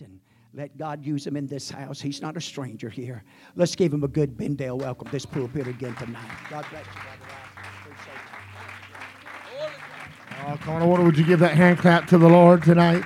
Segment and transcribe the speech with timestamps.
[0.00, 0.20] and
[0.54, 2.00] let God use him in this house.
[2.00, 3.24] He's not a stranger here.
[3.54, 6.30] Let's give him a good Benndale welcome this pulpit again tonight.
[6.50, 7.28] God bless you, Brother
[10.56, 10.82] come on.
[10.82, 13.04] I wonder, would you give that hand clap to the Lord tonight?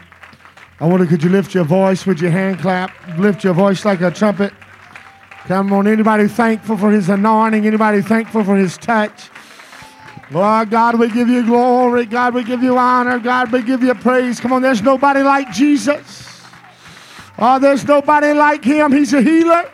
[0.80, 2.06] I wonder, could you lift your voice?
[2.06, 2.92] Would you hand clap?
[3.18, 4.52] Lift your voice like a trumpet.
[5.46, 5.86] Come on.
[5.86, 7.66] Anybody thankful for his anointing?
[7.66, 9.30] Anybody thankful for his touch?
[10.30, 12.06] Lord God, we give you glory.
[12.06, 13.18] God, we give you honor.
[13.18, 14.40] God, we give you praise.
[14.40, 16.31] Come on, there's nobody like Jesus.
[17.38, 18.92] Oh, there's nobody like him.
[18.92, 19.70] He's a healer.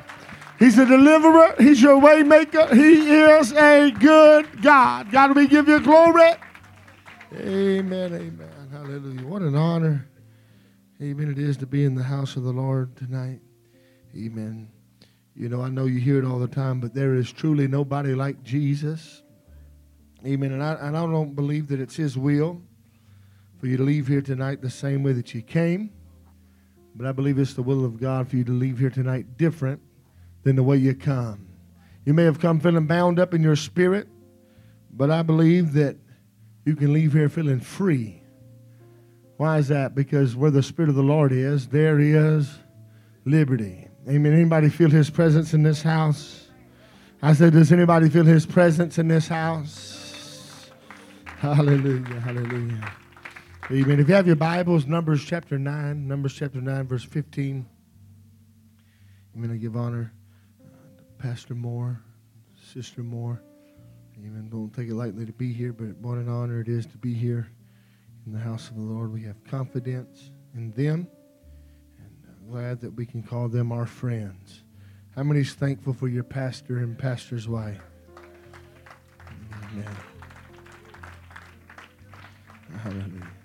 [0.58, 1.54] He's a deliverer.
[1.58, 2.72] He's your waymaker.
[2.72, 5.10] He is a good God.
[5.12, 6.32] God, we give you glory.
[7.34, 8.14] Amen.
[8.14, 8.68] Amen.
[8.72, 9.26] Hallelujah.
[9.26, 10.08] What an honor.
[11.00, 11.30] Amen.
[11.30, 13.40] It is to be in the house of the Lord tonight.
[14.16, 14.68] Amen.
[15.36, 18.14] You know, I know you hear it all the time, but there is truly nobody
[18.14, 19.22] like Jesus.
[20.26, 20.52] Amen.
[20.52, 22.60] And I, and I don't believe that it's His will
[23.60, 25.90] for you to leave here tonight the same way that you came.
[26.98, 29.80] But I believe it's the will of God for you to leave here tonight different
[30.42, 31.46] than the way you come.
[32.04, 34.08] You may have come feeling bound up in your spirit,
[34.90, 35.96] but I believe that
[36.64, 38.20] you can leave here feeling free.
[39.36, 39.94] Why is that?
[39.94, 42.50] Because where the Spirit of the Lord is, there is
[43.24, 43.86] liberty.
[44.08, 44.32] Amen.
[44.32, 46.48] Anybody feel His presence in this house?
[47.22, 50.68] I said, Does anybody feel His presence in this house?
[51.24, 52.92] Hallelujah, hallelujah.
[53.70, 54.00] Amen.
[54.00, 57.68] If you have your Bibles, Numbers chapter 9, Numbers chapter 9, verse 15.
[59.34, 60.10] I'm to give honor
[60.58, 62.00] to Pastor Moore,
[62.72, 63.42] Sister Moore.
[64.16, 64.48] Amen.
[64.50, 67.12] Don't take it lightly to be here, but what an honor it is to be
[67.12, 67.50] here
[68.24, 69.12] in the house of the Lord.
[69.12, 71.06] We have confidence in them
[71.98, 74.62] and I'm glad that we can call them our friends.
[75.14, 77.82] How many is thankful for your pastor and pastor's wife?
[79.52, 79.96] Amen.
[82.82, 83.37] Hallelujah.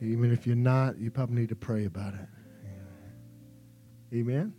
[0.00, 2.28] Even if you're not, you probably need to pray about it.
[4.12, 4.52] Amen.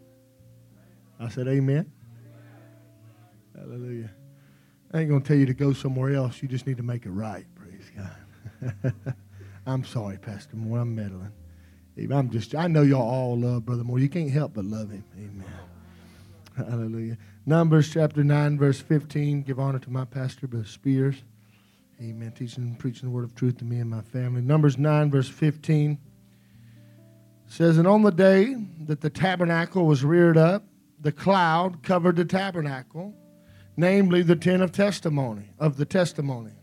[1.20, 1.92] I said, Amen.
[3.56, 4.12] Hallelujah.
[4.94, 6.42] I ain't going to tell you to go somewhere else.
[6.42, 7.46] You just need to make it right.
[7.56, 8.94] Praise God.
[9.66, 10.80] I'm sorry, Pastor Moore.
[10.80, 11.32] I'm meddling.
[12.12, 14.00] I'm just, I know y'all all love Brother Moore.
[14.00, 15.04] You can't help but love him.
[15.18, 15.46] Amen.
[16.58, 17.18] Hallelujah.
[17.46, 19.44] Numbers chapter 9, verse 15.
[19.44, 21.24] Give honor to my pastor, Brother Spears.
[22.02, 22.32] Amen.
[22.32, 24.42] Teaching and preaching the word of truth to me and my family.
[24.42, 26.00] Numbers 9, verse 15
[27.46, 30.64] says, And on the day that the tabernacle was reared up,
[31.00, 33.14] the cloud covered the tabernacle,
[33.78, 36.54] namely the tent of testimony, of the testimony.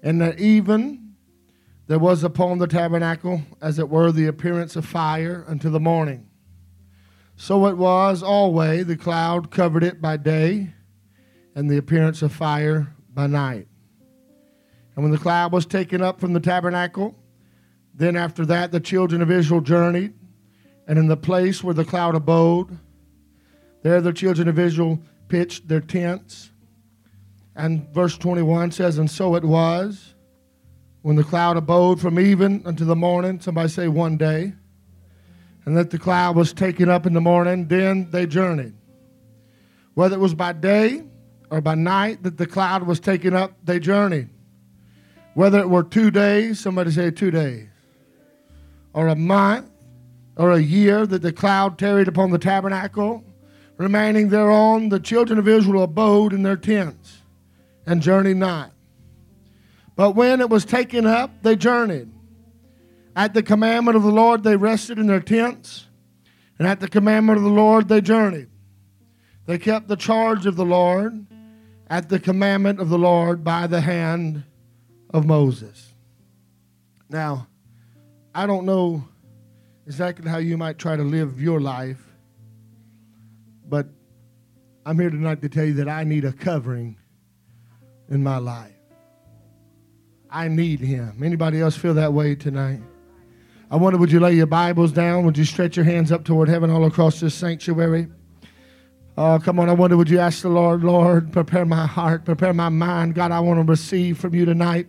[0.00, 1.14] And that even
[1.88, 6.28] there was upon the tabernacle, as it were, the appearance of fire until the morning.
[7.34, 10.72] So it was always, the cloud covered it by day,
[11.56, 13.66] and the appearance of fire by night.
[14.94, 17.16] And when the cloud was taken up from the tabernacle,
[17.94, 20.14] then after that the children of Israel journeyed,
[20.86, 22.78] and in the place where the cloud abode,
[23.82, 26.50] there the children of Israel pitched their tents.
[27.54, 30.14] And verse 21 says, And so it was
[31.02, 34.52] when the cloud abode from even unto the morning, somebody say one day,
[35.64, 38.74] and that the cloud was taken up in the morning, then they journeyed.
[39.94, 41.02] Whether it was by day
[41.50, 44.30] or by night that the cloud was taken up, they journeyed.
[45.34, 47.68] Whether it were two days, somebody say two days,
[48.92, 49.70] or a month,
[50.36, 53.24] or a year that the cloud tarried upon the tabernacle,
[53.76, 57.22] remaining thereon, the children of Israel abode in their tents
[57.86, 58.72] and journeyed not.
[59.96, 62.10] But when it was taken up, they journeyed.
[63.14, 65.86] At the commandment of the Lord, they rested in their tents,
[66.58, 68.48] and at the commandment of the Lord, they journeyed.
[69.46, 71.26] They kept the charge of the Lord
[71.88, 74.44] at the commandment of the Lord by the hand
[75.12, 75.92] of Moses.
[77.08, 77.46] Now,
[78.34, 79.04] I don't know
[79.86, 82.00] exactly how you might try to live your life,
[83.68, 83.86] but
[84.86, 86.96] I'm here tonight to tell you that I need a covering
[88.08, 88.72] in my life.
[90.30, 91.22] I need him.
[91.22, 92.80] Anybody else feel that way tonight?
[93.70, 95.24] I wonder, would you lay your Bibles down?
[95.26, 98.08] Would you stretch your hands up toward heaven all across this sanctuary?
[99.16, 99.68] Oh, come on.
[99.68, 103.14] I wonder, would you ask the Lord, Lord, prepare my heart, prepare my mind.
[103.14, 104.86] God, I want to receive from you tonight.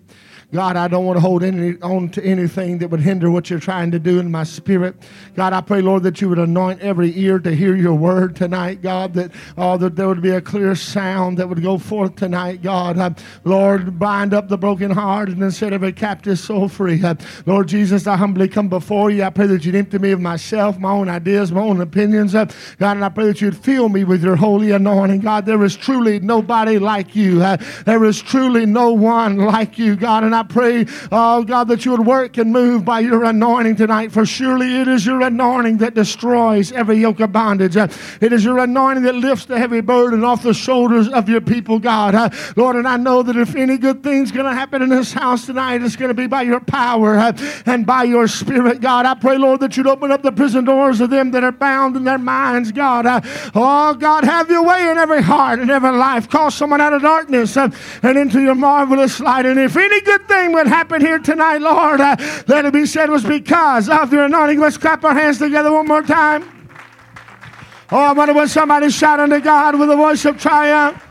[0.54, 3.60] God, I don't want to hold any, on to anything that would hinder what you're
[3.60, 4.96] trying to do in my spirit.
[5.36, 8.84] God, I pray, Lord, that you would anoint every ear to hear your word tonight,
[8.84, 12.62] God, that, oh, that there would be a clear sound that would go forth tonight,
[12.62, 13.00] God.
[13.00, 13.10] Uh,
[13.44, 17.04] Lord, bind up the broken heart and set every captive soul free.
[17.04, 17.16] Uh,
[17.48, 19.24] Lord Jesus, I humbly come before you.
[19.24, 22.36] I pray that you'd empty me of myself, my own ideas, my own opinions.
[22.36, 22.46] Uh,
[22.78, 25.22] God, and I pray that you'd fill me with your holy anointing.
[25.22, 27.42] God, there is truly nobody like you.
[27.42, 31.70] Uh, there is truly no one like you, God, and I I pray, oh God,
[31.70, 35.22] that you would work and move by your anointing tonight, for surely it is your
[35.22, 37.78] anointing that destroys every yoke of bondage.
[37.78, 37.88] Uh,
[38.20, 41.80] it is your anointing that lifts the heavy burden off the shoulders of your people,
[41.80, 42.14] God.
[42.14, 45.14] Uh, Lord, and I know that if any good thing's going to happen in this
[45.14, 47.32] house tonight, it's going to be by your power uh,
[47.66, 49.06] and by your spirit, God.
[49.06, 51.96] I pray, Lord, that you'd open up the prison doors of them that are bound
[51.96, 53.06] in their minds, God.
[53.56, 56.28] Oh, God, have your way in every heart and every life.
[56.28, 57.74] Call someone out of darkness and
[58.04, 59.46] into your marvelous light.
[59.46, 62.16] And if any good thing would happen here tonight, Lord, uh,
[62.48, 64.60] let it be said was because of your anointing.
[64.60, 66.44] Let's clap our hands together one more time.
[67.92, 71.02] Oh, I wonder when somebody shout unto God with a voice of triumph.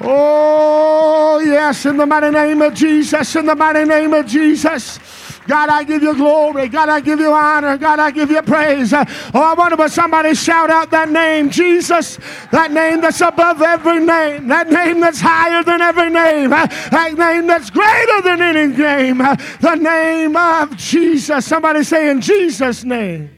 [0.00, 4.98] Oh, yes, in the mighty name of Jesus, in the mighty name of Jesus.
[5.46, 6.68] God, I give you glory.
[6.68, 7.76] God, I give you honor.
[7.76, 8.92] God, I give you praise.
[8.92, 9.02] Oh,
[9.34, 12.18] I wonder when somebody shout out that name, Jesus,
[12.50, 17.46] that name that's above every name, that name that's higher than every name, that name
[17.46, 21.46] that's greater than any name, the name of Jesus.
[21.46, 23.30] Somebody say in Jesus' name.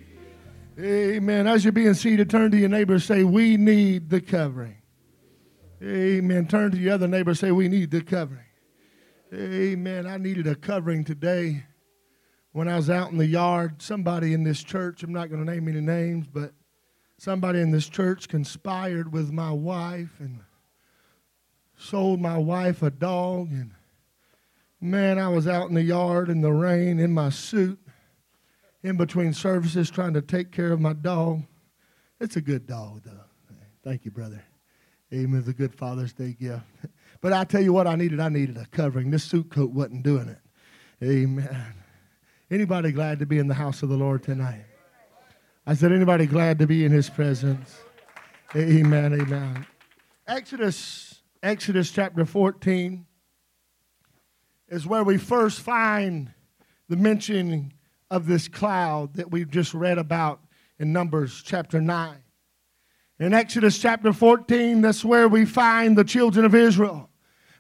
[0.78, 1.46] Amen.
[1.46, 4.76] As you're being seated, turn to your neighbor say, We need the covering.
[5.82, 6.46] Amen.
[6.48, 8.40] Turn to your other neighbor say, We need the covering.
[9.32, 10.06] Amen.
[10.06, 11.64] I needed a covering today
[12.54, 13.82] when I was out in the yard.
[13.82, 16.52] Somebody in this church, I'm not going to name any names, but
[17.18, 20.40] somebody in this church conspired with my wife and
[21.76, 23.50] sold my wife a dog.
[23.50, 23.72] And
[24.80, 27.80] man, I was out in the yard in the rain in my suit
[28.84, 31.42] in between services trying to take care of my dog.
[32.20, 33.24] It's a good dog, though.
[33.82, 34.44] Thank you, brother.
[35.12, 35.40] Amen.
[35.40, 36.62] It's a good Father's Day gift.
[37.20, 38.20] But I tell you what, I needed.
[38.20, 39.10] I needed a covering.
[39.10, 40.40] This suit coat wasn't doing it.
[41.02, 41.83] Amen.
[42.50, 44.67] Anybody glad to be in the house of the Lord tonight?
[45.67, 47.75] I said, anybody glad to be in His presence?
[48.55, 49.19] Amen.
[49.19, 49.67] Amen.
[50.26, 53.06] Exodus, Exodus chapter 14
[54.69, 56.35] is where we first find
[56.88, 57.73] the mention
[58.11, 60.41] of this cloud that we've just read about
[60.79, 62.17] in Numbers chapter 9.
[63.20, 67.08] In Exodus chapter 14, that's where we find the children of Israel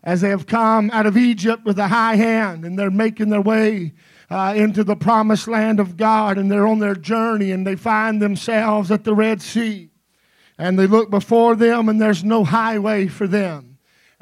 [0.02, 3.40] as they have come out of Egypt with a high hand and they're making their
[3.40, 3.94] way
[4.34, 8.20] uh, into the promised land of God and they're on their journey and they find
[8.20, 9.90] themselves at the Red Sea.
[10.58, 13.73] And they look before them and there's no highway for them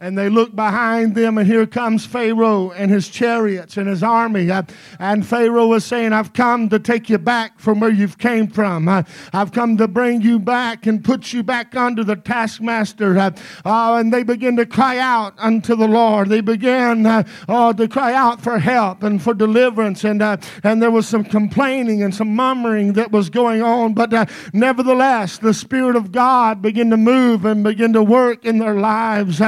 [0.03, 4.51] and they look behind them, and here comes Pharaoh and his chariots and his army.
[4.51, 4.65] Uh,
[4.99, 8.89] and Pharaoh was saying, I've come to take you back from where you've came from.
[8.89, 13.17] Uh, I've come to bring you back and put you back under the taskmaster.
[13.17, 13.31] Uh,
[13.65, 16.31] uh and they begin to cry out unto the Lord.
[16.31, 20.03] They began uh, uh, to cry out for help and for deliverance.
[20.03, 23.95] And, and there was some complaining and some murmuring that was going on.
[23.95, 28.75] But nevertheless, the Spirit of God began to move and begin to work in their
[28.75, 29.41] lives.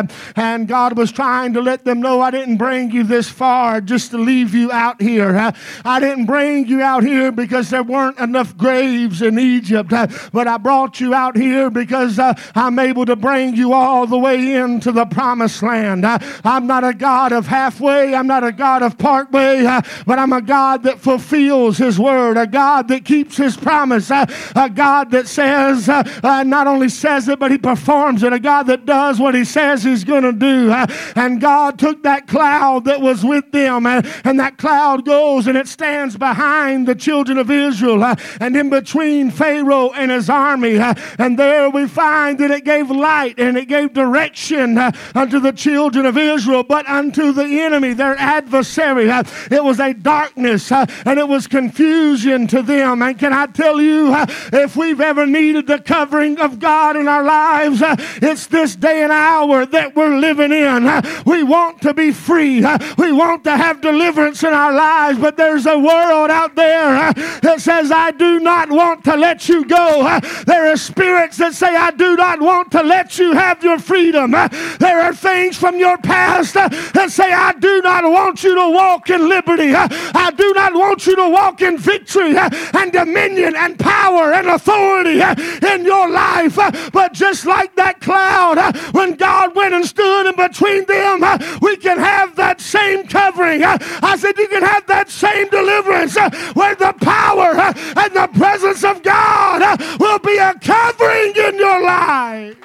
[0.45, 4.11] And God was trying to let them know I didn't bring you this far just
[4.11, 5.55] to leave you out here.
[5.87, 9.89] I didn't bring you out here because there weren't enough graves in Egypt,
[10.33, 14.19] but I brought you out here because uh, I'm able to bring you all the
[14.19, 16.05] way into the promised land.
[16.05, 19.63] I'm not a God of halfway, I'm not a God of partway,
[20.07, 24.71] but I'm a God that fulfills His word, a God that keeps His promise, a
[24.75, 28.85] God that says, uh, not only says it, but He performs it, a God that
[28.85, 30.71] does what He says He's going to do.
[31.17, 35.69] And God took that cloud that was with them, and that cloud goes and it
[35.69, 38.03] stands behind the children of Israel
[38.41, 40.77] and in between Pharaoh and his army.
[40.77, 46.07] And there we find that it gave light and it gave direction unto the children
[46.07, 49.09] of Israel, but unto the enemy, their adversary.
[49.51, 53.03] It was a darkness and it was confusion to them.
[53.03, 54.15] And can I tell you,
[54.53, 57.83] if we've ever needed the covering of God in our lives,
[58.23, 60.89] it's this day and hour that we're living in.
[61.27, 62.65] We want to be free.
[62.97, 67.13] We want to have deliverance in our lives, but there's a world out there
[67.43, 70.19] that says, I do not want to let you go.
[70.47, 74.31] There are spirits that say, I do not want to let you have your freedom.
[74.31, 79.11] There are things from your past that say, I do not want you to walk
[79.11, 79.75] in liberty.
[79.75, 85.21] I do not want you to walk in victory and dominion and power and authority
[85.21, 86.57] in your life.
[86.93, 88.59] But just like that cloud,
[88.95, 93.07] when God went and stood stood in between them, uh, we can have that same
[93.07, 93.63] covering.
[93.63, 98.29] Uh, I said, you can have that same deliverance uh, where the power and the
[98.39, 102.57] presence of God will be a covering in your life.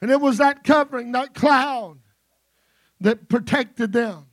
[0.00, 1.98] And it was that covering, that cloud,
[3.00, 4.26] that protected them.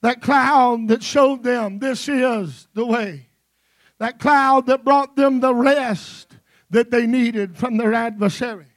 [0.00, 3.28] That cloud that showed them this is the way.
[3.98, 6.36] That cloud that brought them the rest
[6.70, 8.73] that they needed from their adversary.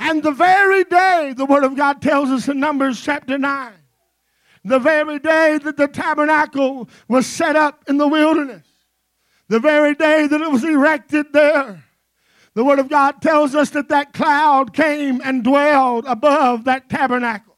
[0.00, 3.72] And the very day, the Word of God tells us in Numbers chapter 9,
[4.64, 8.66] the very day that the tabernacle was set up in the wilderness,
[9.48, 11.84] the very day that it was erected there.
[12.54, 17.49] The Word of God tells us that that cloud came and dwelled above that tabernacle.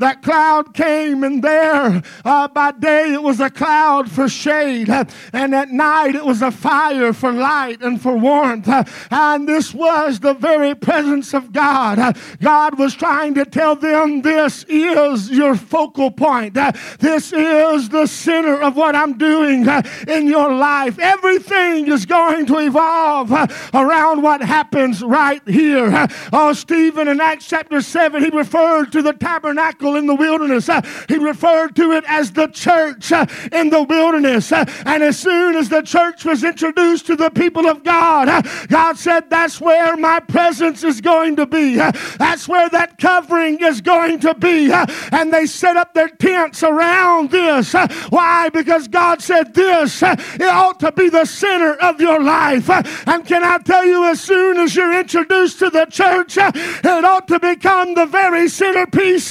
[0.00, 5.54] That cloud came, and there uh, by day it was a cloud for shade, and
[5.54, 8.66] at night it was a fire for light and for warmth.
[9.10, 12.16] And this was the very presence of God.
[12.40, 16.54] God was trying to tell them this is your focal point,
[16.98, 19.66] this is the center of what I'm doing
[20.08, 20.98] in your life.
[20.98, 23.30] Everything is going to evolve
[23.74, 26.08] around what happens right here.
[26.32, 30.68] Oh, Stephen in Acts chapter 7, he referred to the tabernacle in the wilderness.
[30.68, 34.52] Uh, he referred to it as the church uh, in the wilderness.
[34.52, 38.42] Uh, and as soon as the church was introduced to the people of God, uh,
[38.68, 41.78] God said, That's where my presence is going to be.
[41.80, 44.72] Uh, that's where that covering is going to be.
[44.72, 47.74] Uh, and they set up their tents around this.
[48.10, 48.48] Why?
[48.50, 52.68] Because God said, This it ought to be the center of your life.
[53.06, 57.28] And can I tell you, as soon as you're introduced to the church, it ought
[57.28, 59.30] to become the very centerpiece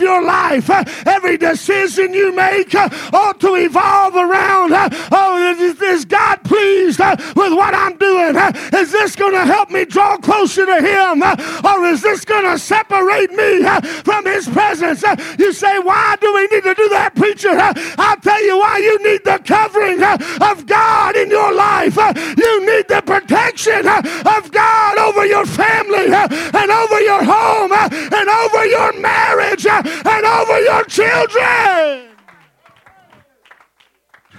[0.00, 0.68] your life.
[1.06, 5.36] Every decision you make uh, ought to evolve around uh, oh,
[5.82, 8.36] is God pleased uh, with what I'm doing?
[8.74, 11.22] Is this going to help me draw closer to Him?
[11.22, 13.62] Or is this going to separate me
[14.02, 15.02] from His presence?
[15.38, 17.50] You say, Why do we need to do that, preacher?
[17.52, 21.96] I'll tell you why you need the covering of God in your life.
[21.96, 28.66] You need the protection of God over your family and over your home and over
[28.66, 32.16] your marriage and over your children.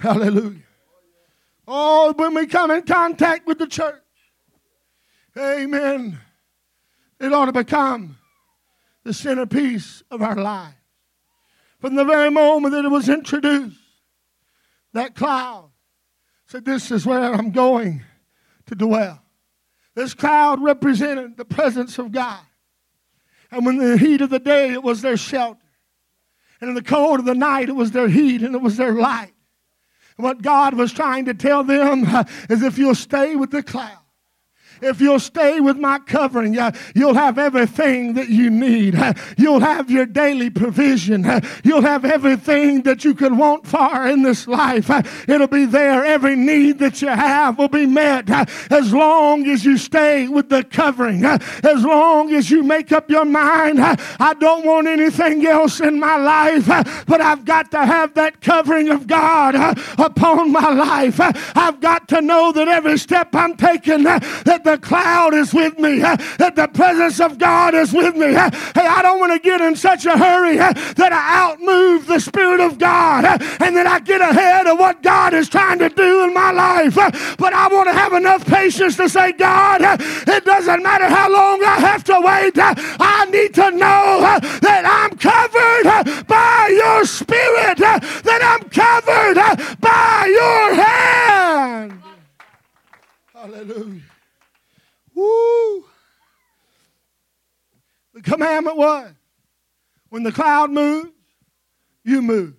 [0.00, 0.62] Hallelujah.
[1.66, 3.94] Oh, when we come in contact with the church,
[5.36, 6.18] amen,
[7.20, 8.16] it ought to become
[9.04, 10.74] the centerpiece of our lives.
[11.80, 13.78] From the very moment that it was introduced,
[14.94, 15.70] that cloud
[16.46, 18.02] said, This is where I'm going
[18.66, 19.22] to dwell.
[19.94, 22.40] This cloud represented the presence of God.
[23.50, 25.60] And when the heat of the day, it was their shelter.
[26.60, 28.92] And in the cold of the night, it was their heat and it was their
[28.92, 29.32] light.
[30.16, 32.04] And what God was trying to tell them
[32.50, 33.98] is if you'll stay with the cloud,
[34.80, 36.56] if you'll stay with my covering,
[36.94, 38.98] you'll have everything that you need.
[39.38, 41.24] You'll have your daily provision.
[41.64, 44.90] You'll have everything that you could want for in this life.
[45.28, 46.04] It'll be there.
[46.04, 48.28] Every need that you have will be met
[48.70, 51.24] as long as you stay with the covering.
[51.24, 56.16] As long as you make up your mind, I don't want anything else in my
[56.16, 56.66] life,
[57.06, 59.54] but I've got to have that covering of God
[59.98, 61.20] upon my life.
[61.56, 66.00] I've got to know that every step I'm taking, that the cloud is with me,
[66.00, 68.32] that the presence of God is with me.
[68.32, 72.60] Hey, I don't want to get in such a hurry that I outmove the Spirit
[72.60, 76.34] of God and that I get ahead of what God is trying to do in
[76.34, 76.94] my life.
[76.94, 79.80] But I want to have enough patience to say, God,
[80.28, 82.54] it doesn't matter how long I have to wait.
[82.58, 89.38] I need to know that I'm covered by your Spirit, that I'm covered
[89.80, 92.02] by your hand.
[93.32, 94.02] Hallelujah.
[95.18, 95.84] Woo!
[98.14, 99.10] The commandment was
[100.10, 101.10] when the cloud moves,
[102.04, 102.54] you move.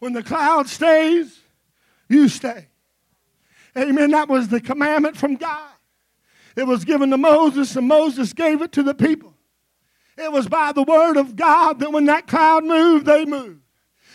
[0.00, 1.38] When the cloud stays,
[2.08, 2.66] you stay.
[3.76, 4.10] Amen.
[4.10, 5.70] That was the commandment from God.
[6.56, 9.34] It was given to Moses, and Moses gave it to the people.
[10.18, 13.60] It was by the word of God that when that cloud moved, they moved.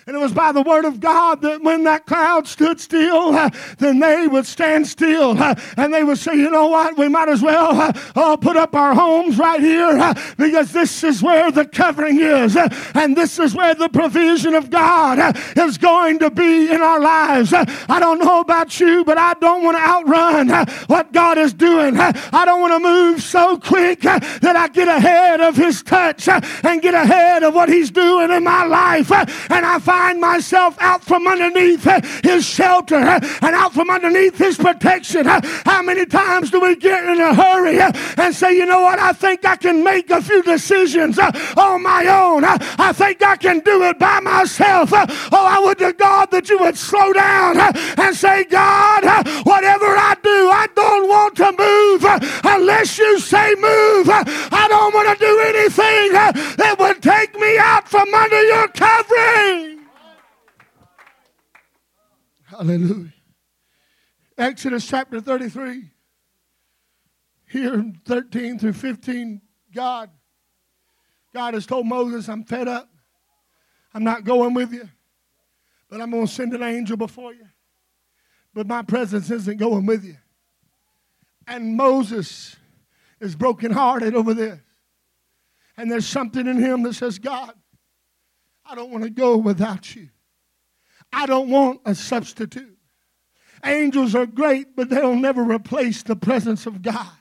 [0.07, 3.51] And it was by the word of God that when that cloud stood still, uh,
[3.77, 7.29] then they would stand still uh, and they would say, you know what, we might
[7.29, 11.65] as well uh, put up our homes right here uh, because this is where the
[11.65, 16.31] covering is uh, and this is where the provision of God uh, is going to
[16.31, 17.53] be in our lives.
[17.53, 20.49] I don't know about you, but I don't want to outrun
[20.87, 21.97] what God is doing.
[21.99, 26.81] I don't want to move so quick that I get ahead of His touch and
[26.81, 29.11] get ahead of what He's doing in my life.
[29.11, 34.37] And I find myself out from underneath uh, his shelter uh, and out from underneath
[34.37, 35.27] his protection.
[35.27, 37.77] Uh, how many times do we get in a hurry
[38.17, 42.07] and say, you know what, I think I can make a few decisions on my
[42.07, 42.45] own.
[42.45, 44.91] I think I can do it by myself.
[44.93, 49.03] Oh, I would to God that you would slow down and say, God,
[49.45, 52.01] whatever I do, I don't want to move
[52.45, 54.07] unless you say move.
[54.09, 56.13] I don't want to do anything
[56.61, 59.70] that would take me out from under your covering.
[62.51, 63.13] Hallelujah.
[64.37, 65.89] Exodus chapter 33.
[67.47, 69.41] Here in 13 through 15,
[69.73, 70.09] God,
[71.33, 72.89] God has told Moses, I'm fed up.
[73.93, 74.89] I'm not going with you,
[75.89, 77.47] but I'm going to send an angel before you.
[78.53, 80.17] But my presence isn't going with you.
[81.47, 82.57] And Moses
[83.21, 84.59] is brokenhearted over this.
[85.77, 87.53] And there's something in him that says, God,
[88.65, 90.09] I don't want to go without you.
[91.13, 92.77] I don't want a substitute.
[93.63, 97.11] Angels are great, but they'll never replace the presence of God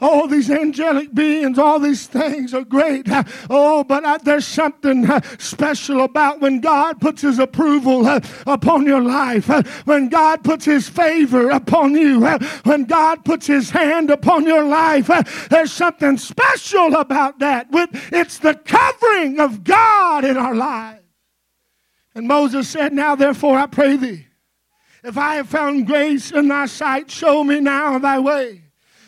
[0.00, 3.06] all these angelic beings, all these things are great.
[3.48, 8.06] Oh, but there's something special about when God puts His approval
[8.46, 9.46] upon your life,
[9.86, 12.20] when God puts His favor upon you,
[12.64, 15.10] when God puts His hand upon your life.
[15.48, 17.68] There's something special about that.
[17.72, 20.99] It's the covering of God in our lives.
[22.20, 24.26] And Moses said, Now therefore I pray thee,
[25.02, 28.64] if I have found grace in thy sight, show me now thy way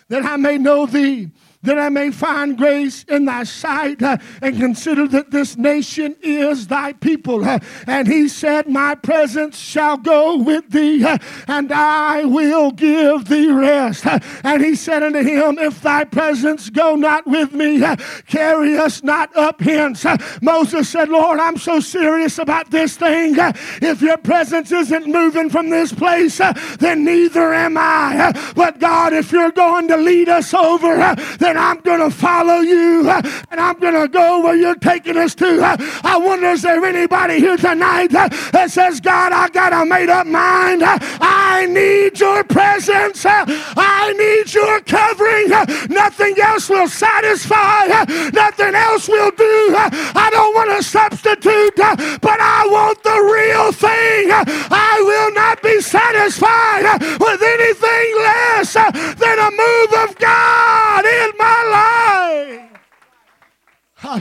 [0.09, 1.29] that I may know thee
[1.63, 6.67] that I may find grace in thy sight uh, and consider that this nation is
[6.67, 7.45] thy people.
[7.45, 13.27] Uh, and he said, My presence shall go with thee, uh, and I will give
[13.27, 14.07] thee rest.
[14.07, 18.77] Uh, and he said unto him, If thy presence go not with me, uh, carry
[18.77, 20.05] us not up hence.
[20.05, 23.35] Uh, Moses said, Lord, I'm so serious about this thing.
[23.81, 26.39] if your presence isn't moving from this place,
[26.79, 28.33] then neither am I.
[28.57, 32.61] but God, if you're going to lead us over, then and I'm going to follow
[32.61, 35.61] you and I'm going to go where you're taking us to.
[36.03, 40.27] I wonder is there anybody here tonight that says, God, I got a made up
[40.27, 40.81] mind.
[40.83, 43.27] I need your presence.
[43.27, 45.51] I need your covering.
[45.93, 47.89] Nothing else will satisfy.
[48.33, 49.75] Nothing else will do.
[49.77, 54.33] I don't want a substitute, but I want the real thing.
[54.73, 61.63] I will not be satisfied with anything less than a move of God in my
[61.73, 62.63] life.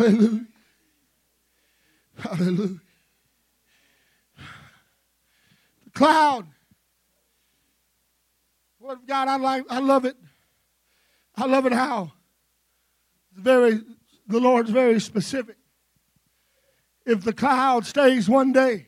[0.01, 0.45] Hallelujah.
[2.17, 2.79] Hallelujah.
[5.83, 6.47] The cloud.
[8.79, 10.15] Word of God, I like, I love it.
[11.35, 12.11] I love it how
[13.31, 13.79] it's very
[14.27, 15.57] the Lord's very specific.
[17.05, 18.87] If the cloud stays one day,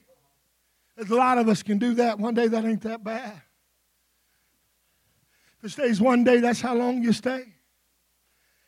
[0.97, 3.41] as a lot of us can do that, one day that ain't that bad.
[5.59, 7.53] If it stays one day, that's how long you stay.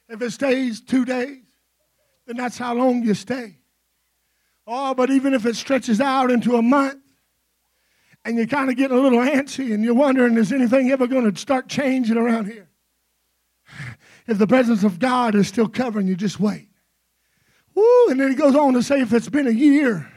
[0.07, 1.44] If it stays two days,
[2.27, 3.57] then that's how long you stay.
[4.67, 7.01] Oh, but even if it stretches out into a month
[8.23, 11.31] and you're kind of getting a little antsy and you're wondering, is anything ever going
[11.31, 12.69] to start changing around here?
[14.27, 16.69] If the presence of God is still covering you, just wait.
[17.75, 20.11] Woo, and then he goes on to say, if it's been a year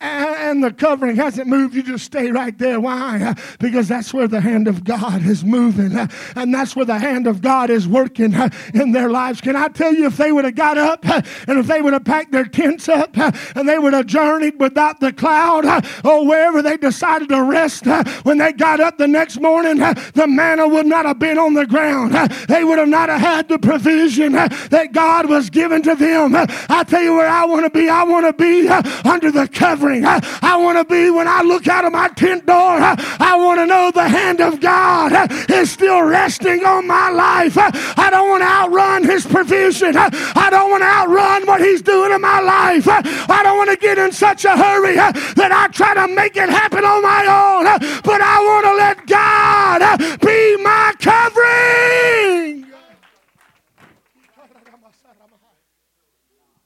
[0.00, 2.80] and the covering hasn't moved, you just stay right there.
[2.80, 3.34] Why?
[3.58, 5.96] Because that's where the hand of God is moving,
[6.36, 8.34] and that's where the hand of God is working
[8.74, 9.40] in their lives.
[9.40, 12.04] Can I tell you, if they would have got up and if they would have
[12.04, 15.64] packed their tents up and they would have journeyed without the cloud,
[16.04, 17.86] or wherever they decided to rest,
[18.24, 21.66] when they got up the next morning, the manna would not have been on the
[21.66, 22.14] ground.
[22.48, 26.34] They would have not have had the provision that God was given to them.
[26.34, 27.88] I tell you where I want to be.
[27.88, 30.04] I want to be under the covering covering.
[30.04, 33.58] I, want to be when I look out of my tent door, I, I want
[33.58, 37.56] to know the hand of God is still resting on my life.
[37.58, 39.96] I don't want to outrun His provision.
[39.96, 42.86] I don't want to outrun what He's doing in my life.
[42.88, 46.48] I don't want to get in such a hurry that I try to make it
[46.48, 47.64] happen on my own.
[48.02, 52.71] But I want to let God be my covering.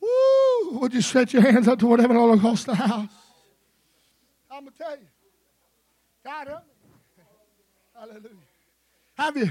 [0.06, 0.78] Woo!
[0.78, 3.08] Would you stretch your hands up toward heaven all across the house?
[4.50, 5.06] I'm going to tell you.
[6.24, 7.22] God help me.
[7.94, 8.30] Hallelujah.
[9.16, 9.50] Have you,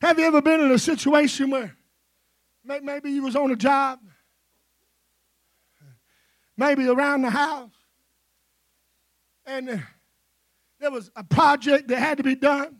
[0.00, 1.76] have you ever been in a situation where
[2.64, 3.98] maybe you was on a job,
[6.56, 7.72] maybe around the house,
[9.44, 9.82] and
[10.78, 12.76] there was a project that had to be done,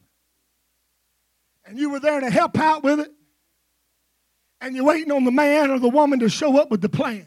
[1.65, 3.13] and you were there to help out with it,
[4.63, 7.27] and you're waiting on the man or the woman to show up with the plans.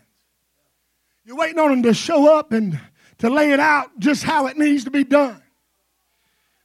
[1.25, 2.79] You're waiting on them to show up and
[3.17, 5.41] to lay it out just how it needs to be done.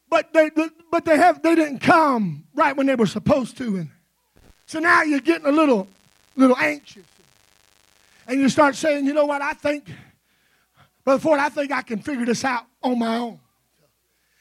[0.08, 0.50] But they,
[0.90, 3.90] but they have they didn't come right when they were supposed to, and
[4.66, 5.86] so now you're getting a little
[6.34, 7.04] little anxious,
[8.26, 9.40] and you start saying, you know what?
[9.40, 9.88] I think,
[11.04, 13.38] Brother Ford, I think I can figure this out on my own.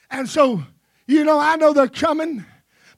[0.09, 0.63] And so,
[1.05, 2.45] you know, I know they're coming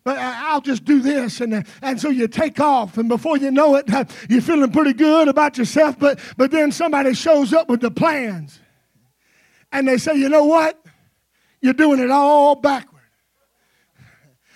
[0.03, 1.41] but I'll just do this.
[1.41, 3.89] And, and so you take off, and before you know it,
[4.29, 8.59] you're feeling pretty good about yourself, but, but then somebody shows up with the plans
[9.71, 10.83] and they say, you know what?
[11.61, 13.01] You're doing it all backward.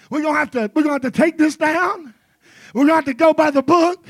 [0.09, 2.14] We're gonna have to, we're gonna have to take this down.
[2.75, 4.05] We're going to have to go by the book.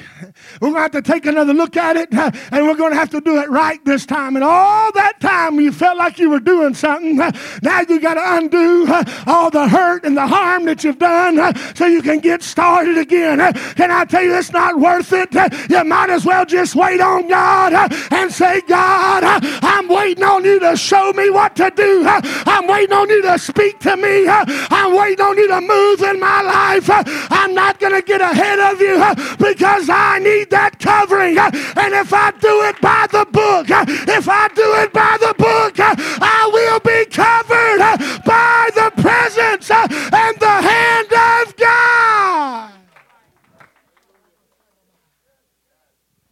[0.60, 2.12] We're going to have to take another look at it.
[2.12, 4.36] And we're going to have to do it right this time.
[4.36, 8.38] And all that time you felt like you were doing something, now you got to
[8.38, 8.88] undo
[9.28, 13.38] all the hurt and the harm that you've done so you can get started again.
[13.75, 15.32] Can I tell you it's not worth it?
[15.69, 19.23] You might as well just wait on God and say, God,
[19.62, 22.04] I'm waiting on you to show me what to do.
[22.08, 24.25] I'm waiting on you to speak to me.
[24.28, 26.89] I'm waiting on you to move in my life.
[27.32, 28.98] I'm not going to get ahead of you
[29.38, 31.38] because I need that covering.
[31.38, 35.76] And if I do it by the book, if I do it by the book,
[35.78, 42.72] I will be covered by the presence and the hand of God.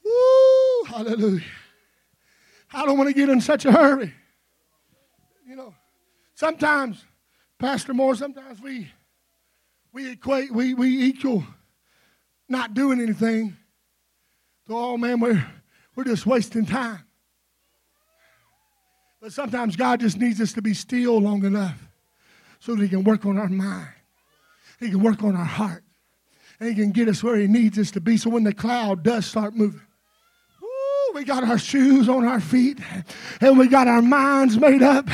[0.04, 1.44] Woo, hallelujah.
[2.74, 4.14] I don't want to get in such a hurry.
[5.48, 5.74] You know,
[6.34, 7.04] sometimes,
[7.60, 8.90] Pastor Moore, sometimes we
[9.94, 11.46] we equate, we, we equal
[12.50, 13.56] not doing anything
[14.68, 15.46] to, oh man, we're,
[15.96, 17.04] we're just wasting time.
[19.22, 21.78] But sometimes God just needs us to be still long enough
[22.60, 23.88] so that He can work on our mind,
[24.80, 25.84] He can work on our heart,
[26.60, 28.18] and He can get us where He needs us to be.
[28.18, 29.82] So when the cloud does start moving,
[31.14, 32.80] we got our shoes on our feet
[33.40, 35.06] and we got our minds made up.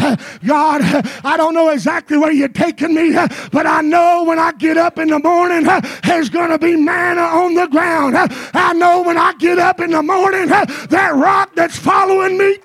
[0.45, 0.81] God,
[1.25, 3.13] I don't know exactly where you're taking me,
[3.51, 5.67] but I know when I get up in the morning,
[6.03, 8.15] there's going to be manna on the ground.
[8.17, 12.57] I know when I get up in the morning, that rock that's following me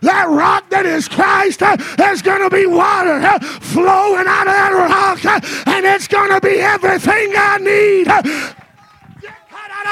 [0.00, 1.60] that rock that is Christ,
[1.96, 3.20] there's going to be water
[3.60, 5.24] flowing out of that rock,
[5.68, 8.61] and it's going to be everything I need.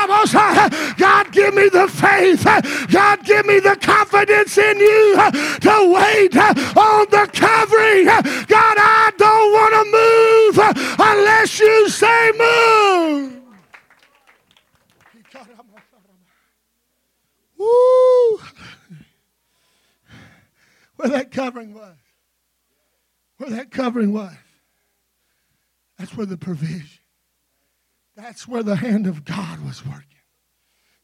[0.07, 2.45] God, give me the faith.
[2.91, 5.15] God, give me the confidence in you
[5.61, 8.07] to wait on the covering.
[8.07, 10.59] God, I don't want to move
[10.99, 13.37] unless you say move.
[17.59, 18.41] Woo!
[20.97, 21.97] Where that covering was.
[23.37, 24.35] Where that covering was.
[25.99, 27.00] That's where the provision.
[28.21, 30.05] That's where the hand of God was working.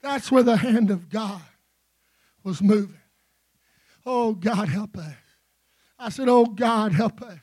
[0.03, 1.41] That's where the hand of God
[2.45, 3.01] was moving.
[4.05, 5.15] Oh, God, help us.
[5.99, 7.39] I said, Oh, God, help us.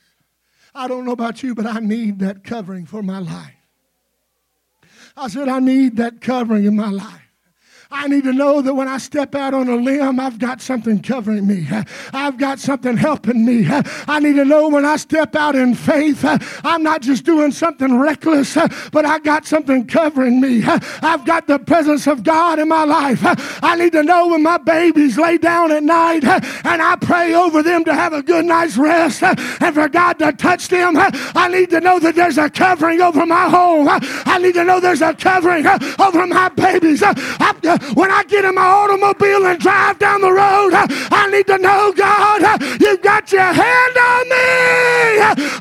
[0.75, 3.55] I don't know about you, but I need that covering for my life.
[5.17, 7.22] I said, I need that covering in my life.
[7.93, 10.99] I need to know that when I step out on a limb, I've got something
[10.99, 11.67] covering me.
[12.12, 13.67] I've got something helping me.
[13.69, 16.25] I need to know when I step out in faith,
[16.63, 18.58] I'm not just doing something reckless,
[18.91, 20.63] but I got something covering me.
[20.65, 23.19] I've got the presence of God in my life.
[23.63, 27.62] I need to know when my babies lay down at night and I pray over
[27.62, 30.95] them to have a good night's rest and for God to touch them.
[30.97, 33.88] I need to know that there's a covering over my home.
[33.88, 37.03] I need to know there's a covering over my babies.
[37.03, 37.13] I,
[37.93, 41.58] when I get in my automobile and drive down the road, uh, I need to
[41.58, 44.48] know, God, uh, you've got your hand on me.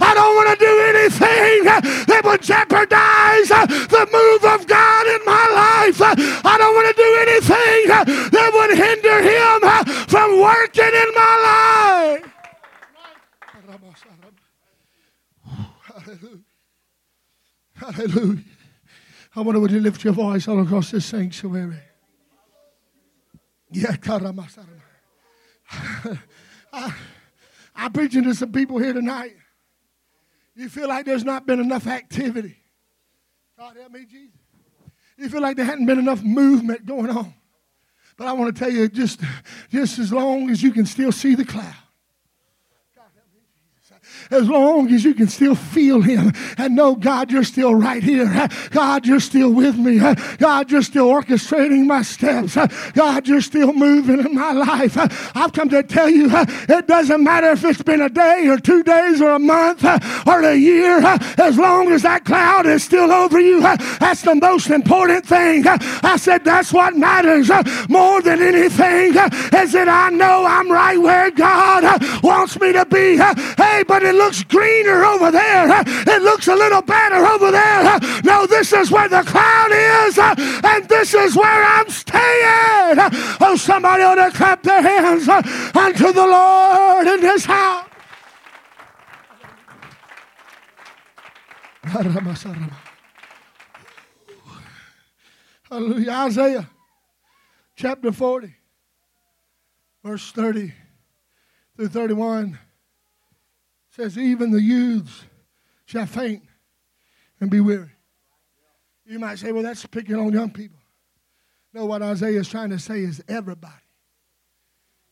[0.00, 5.20] I don't want to do anything uh, that would jeopardize the move of God in
[5.24, 6.00] my life.
[6.00, 7.88] I don't want to do anything
[8.30, 9.60] that would hinder him
[10.08, 12.32] from working in my life.
[15.92, 16.38] Hallelujah.
[17.74, 18.44] Hallelujah.
[19.34, 21.91] I would you lift your voice all across this sanctuary.
[23.72, 23.96] Yeah,
[26.72, 26.94] I,
[27.74, 29.34] I'm preaching to some people here tonight.
[30.54, 32.56] You feel like there's not been enough activity.
[33.58, 34.36] God help me, Jesus.
[35.16, 37.32] You feel like there hadn't been enough movement going on.
[38.16, 39.20] But I want to tell you, just,
[39.70, 41.74] just as long as you can still see the cloud,
[44.32, 48.48] as long as you can still feel Him and know, God, you're still right here.
[48.70, 49.98] God, you're still with me.
[50.38, 52.56] God, you're still orchestrating my steps.
[52.92, 54.96] God, you're still moving in my life.
[55.36, 58.82] I've come to tell you it doesn't matter if it's been a day or two
[58.82, 59.84] days or a month
[60.26, 60.98] or a year,
[61.38, 65.64] as long as that cloud is still over you, that's the most important thing.
[65.66, 67.50] I said, that's what matters
[67.88, 73.16] more than anything is that I know I'm right where God wants me to be.
[73.16, 75.82] Hey, but it looks greener over there.
[75.86, 77.98] It looks a little better over there.
[78.22, 82.98] No, this is where the cloud is, and this is where I'm staying.
[83.40, 87.88] Oh, somebody ought to clap their hands unto the Lord in this house.
[95.68, 96.10] Hallelujah.
[96.10, 96.70] Isaiah
[97.76, 98.54] chapter 40,
[100.04, 100.72] verse 30
[101.76, 102.58] through 31
[103.92, 105.24] says, Even the youths
[105.84, 106.42] shall faint
[107.40, 107.90] and be weary.
[109.04, 110.78] You might say, well, that's picking on young people.
[111.74, 113.74] No, what Isaiah is trying to say is everybody.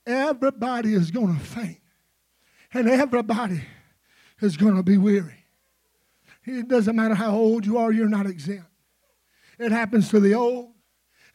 [0.06, 1.80] Everybody is going to faint.
[2.72, 3.62] And everybody
[4.40, 5.44] is going to be weary.
[6.44, 8.66] It doesn't matter how old you are, you're not exempt.
[9.58, 10.70] It happens to the old,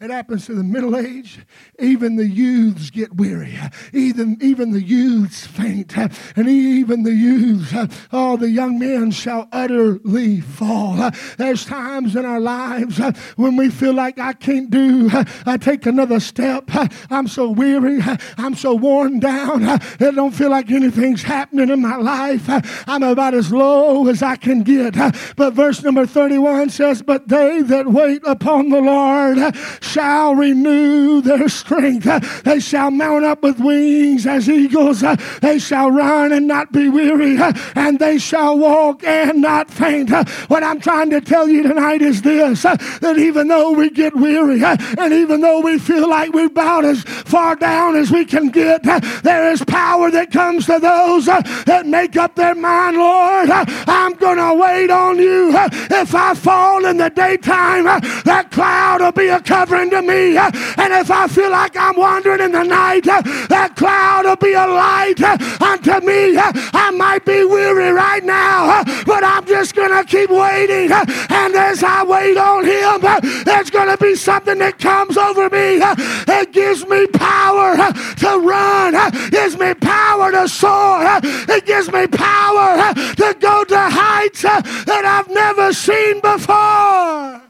[0.01, 1.39] it happens to the middle age.
[1.79, 3.57] Even the youths get weary.
[3.93, 5.95] Even, even the youths faint.
[5.97, 7.73] And even the youths,
[8.11, 11.11] all the young men shall utterly fall.
[11.37, 12.97] There's times in our lives
[13.37, 15.09] when we feel like I can't do,
[15.45, 16.65] I take another step.
[17.09, 18.01] I'm so weary.
[18.37, 19.63] I'm so worn down.
[19.63, 22.43] It don't feel like anything's happening in my life.
[22.87, 24.95] I'm about as low as I can get.
[25.37, 29.37] But verse number 31 says, But they that wait upon the Lord
[29.85, 32.43] shall renew their strength.
[32.43, 35.03] They shall mount up with wings as eagles.
[35.41, 37.37] They shall run and not be weary,
[37.75, 40.09] and they shall walk and not faint.
[40.49, 44.61] What I'm trying to tell you tonight is this that even though we get weary,
[44.63, 48.83] and even though we feel like we're about as far down as we can get,
[49.23, 54.37] there is power that comes to those that make up their mind, Lord, I'm going
[54.37, 55.51] to wait on you.
[55.55, 59.39] If I fall in the daytime, that cloud will be a
[59.75, 60.37] to me.
[60.37, 64.65] And if I feel like I'm wandering in the night, that cloud will be a
[64.65, 65.21] light
[65.61, 66.37] unto me.
[66.37, 70.91] I might be weary right now, but I'm just going to keep waiting.
[70.91, 73.01] And as I wait on Him,
[73.43, 75.79] there's going to be something that comes over me.
[75.81, 82.07] It gives me power to run, it gives me power to soar, it gives me
[82.07, 87.44] power to go to heights that I've never seen before.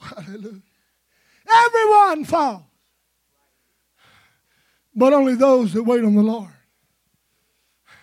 [0.00, 0.62] Hallelujah.
[1.48, 2.62] Everyone falls.
[4.94, 6.52] But only those that wait on the Lord.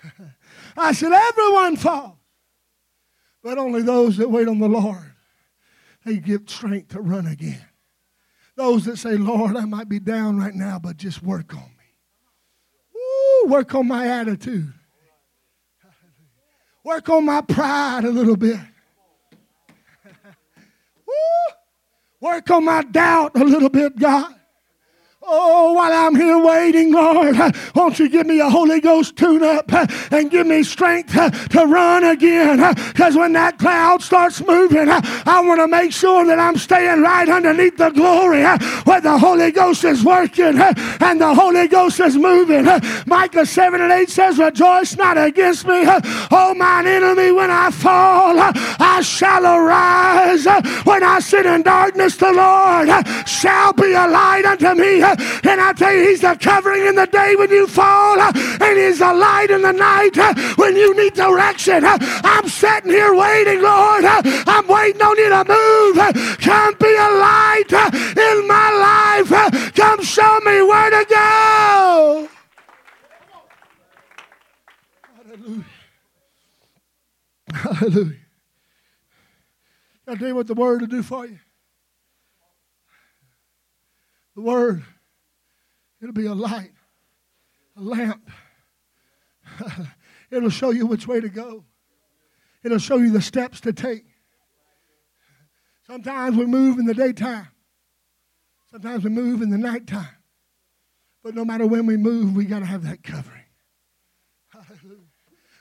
[0.78, 2.18] I said, everyone falls.
[3.44, 5.14] But only those that wait on the Lord,
[6.06, 7.66] they get strength to run again.
[8.56, 11.96] Those that say, Lord, I might be down right now, but just work on me.
[12.94, 14.74] Woo, work on my attitude.
[16.84, 18.60] Work on my pride a little bit.
[22.22, 24.39] Work on my doubt a little bit, God.
[25.32, 27.36] Oh, while I'm here waiting, Lord,
[27.76, 29.72] won't you give me a Holy Ghost tune up
[30.12, 31.14] and give me strength
[31.50, 32.58] to run again?
[32.74, 37.30] Because when that cloud starts moving, I want to make sure that I'm staying right
[37.30, 38.44] underneath the glory
[38.86, 42.66] where the Holy Ghost is working and the Holy Ghost is moving.
[43.06, 45.84] Micah 7 and 8 says, Rejoice not against me,
[46.32, 50.48] oh mine enemy, when I fall, I shall arise.
[50.86, 52.90] When I sit in darkness, the Lord
[53.28, 55.04] shall be a light unto me.
[55.44, 58.78] And I tell you, He's the covering in the day when you fall, uh, and
[58.78, 61.84] He's the light in the night uh, when you need direction.
[61.84, 64.06] Uh, I'm sitting here waiting, Lord.
[64.06, 66.38] I'm waiting on you to move.
[66.40, 67.72] Come be a light
[68.18, 69.74] in my life.
[69.76, 72.30] Come show me where to go.
[75.18, 75.66] Hallelujah.
[77.54, 78.16] Hallelujah.
[80.08, 81.40] I'll tell you what the word will do for you.
[84.36, 84.84] The word
[86.02, 86.72] It'll be a light,
[87.78, 88.30] a lamp.
[90.32, 91.66] It'll show you which way to go.
[92.64, 94.06] It'll show you the steps to take.
[95.88, 97.48] Sometimes we move in the daytime.
[98.72, 100.16] Sometimes we move in the nighttime.
[101.24, 103.44] But no matter when we move, we got to have that covering.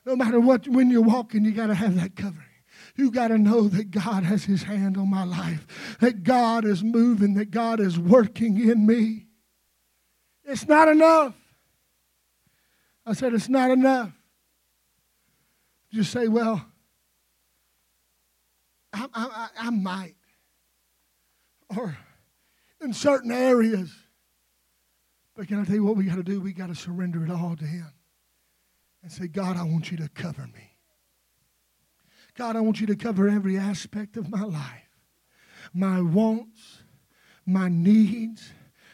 [0.05, 2.47] No matter what, when you're walking, you got to have that covering.
[2.97, 6.83] You got to know that God has His hand on my life, that God is
[6.83, 9.28] moving, that God is working in me.
[10.49, 11.35] It's not enough.
[13.05, 14.13] I said, It's not enough.
[15.91, 16.65] You say, Well,
[18.93, 20.15] I, I, I might.
[21.77, 21.97] Or
[22.81, 23.95] in certain areas.
[25.37, 26.41] But can I tell you what we got to do?
[26.41, 27.93] We got to surrender it all to Him
[29.03, 30.77] and say, God, I want you to cover me.
[32.35, 34.85] God, I want you to cover every aspect of my life
[35.75, 36.79] my wants,
[37.45, 38.53] my needs,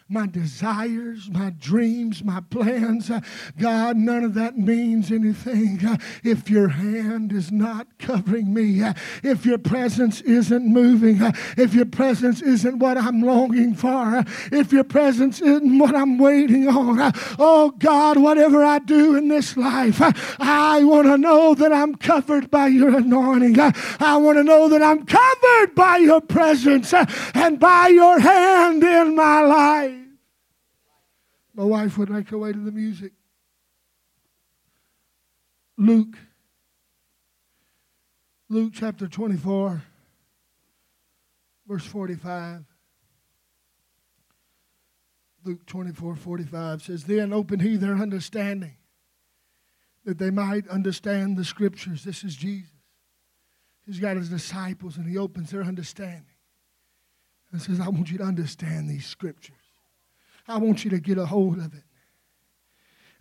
[0.09, 3.11] my desires, my dreams, my plans.
[3.11, 3.21] Uh,
[3.59, 8.93] God, none of that means anything uh, if your hand is not covering me, uh,
[9.23, 11.21] if your presence isn't moving,
[11.57, 16.69] if your presence isn't what I'm longing for, if your presence isn't what I'm waiting
[16.69, 17.13] on.
[17.39, 20.01] Oh God, whatever I do in this life,
[20.39, 23.59] I want to know that I'm covered by your anointing.
[23.59, 29.17] I want to know that I'm covered by your presence and by your hand in
[29.17, 30.04] my life.
[31.55, 33.13] My wife would make her way to the music.
[35.77, 36.17] Luke
[38.51, 39.83] Luke chapter 24,
[41.67, 42.65] verse 45.
[45.45, 48.77] Luke 24, 45 says, Then opened he their understanding
[50.05, 52.05] that they might understand the scriptures.
[52.05, 52.71] This is Jesus.
[53.87, 56.25] He's got his disciples and he opens their understanding
[57.51, 59.57] and says, I want you to understand these scriptures.
[60.47, 61.83] I want you to get a hold of it.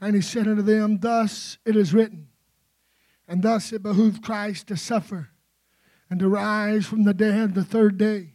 [0.02, 2.28] And he said unto them, Thus it is written,
[3.28, 5.30] and thus it behooved Christ to suffer
[6.10, 8.34] and to rise from the dead the third day,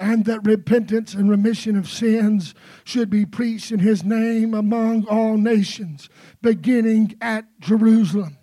[0.00, 5.36] and that repentance and remission of sins should be preached in his name among all
[5.36, 6.08] nations,
[6.40, 8.38] beginning at Jerusalem.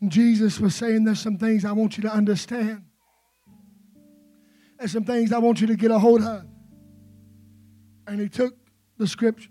[0.00, 2.82] And Jesus was saying, There's some things I want you to understand.
[4.78, 6.44] There's some things I want you to get a hold of.
[8.06, 8.56] And he took
[8.98, 9.50] the scripture.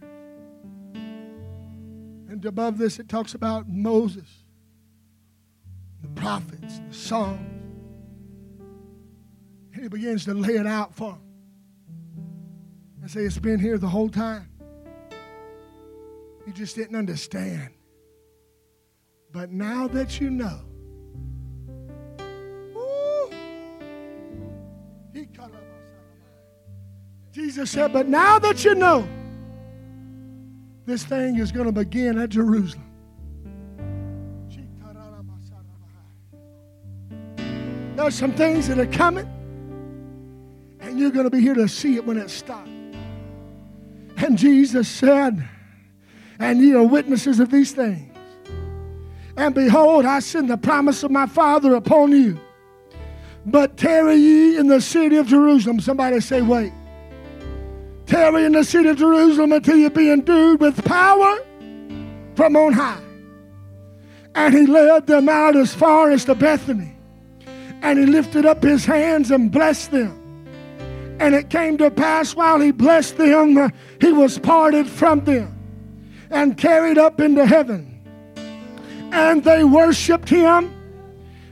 [0.94, 4.44] And above this, it talks about Moses,
[6.02, 7.40] the prophets, the Psalms.
[9.74, 11.22] And he begins to lay it out for them.
[13.02, 14.50] And say, It's been here the whole time.
[16.48, 17.70] You just didn't understand.
[19.32, 20.62] But now that you know,
[27.36, 29.06] Jesus said, But now that you know,
[30.86, 32.82] this thing is going to begin at Jerusalem.
[37.98, 39.28] There's some things that are coming,
[40.80, 42.70] and you're going to be here to see it when it starts.
[44.16, 45.46] And Jesus said,
[46.40, 48.16] And ye are witnesses of these things.
[49.36, 52.40] And behold, I send the promise of my Father upon you.
[53.46, 55.82] But tarry ye in the city of Jerusalem.
[55.82, 56.72] Somebody say, Wait.
[58.06, 61.38] Tarry in the city of Jerusalem until you be endued with power
[62.36, 63.02] from on high.
[64.36, 66.96] And he led them out as far as to Bethany.
[67.82, 70.22] And he lifted up his hands and blessed them.
[71.20, 73.70] And it came to pass while he blessed them, uh,
[74.02, 75.52] he was parted from them
[76.30, 77.92] and carried up into heaven.
[79.14, 80.74] And they worshiped him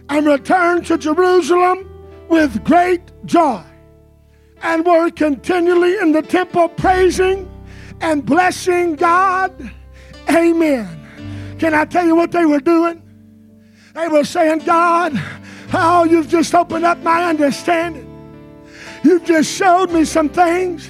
[0.10, 1.90] and returned to Jerusalem
[2.28, 3.64] with great joy
[4.64, 7.50] and were continually in the temple praising
[8.02, 9.54] and blessing God.
[10.30, 11.58] Amen.
[11.60, 13.02] Can I tell you what they were doing?
[13.94, 15.14] They were saying, God,
[15.74, 18.10] oh, you've just opened up my understanding.
[19.04, 20.90] You've just showed me some things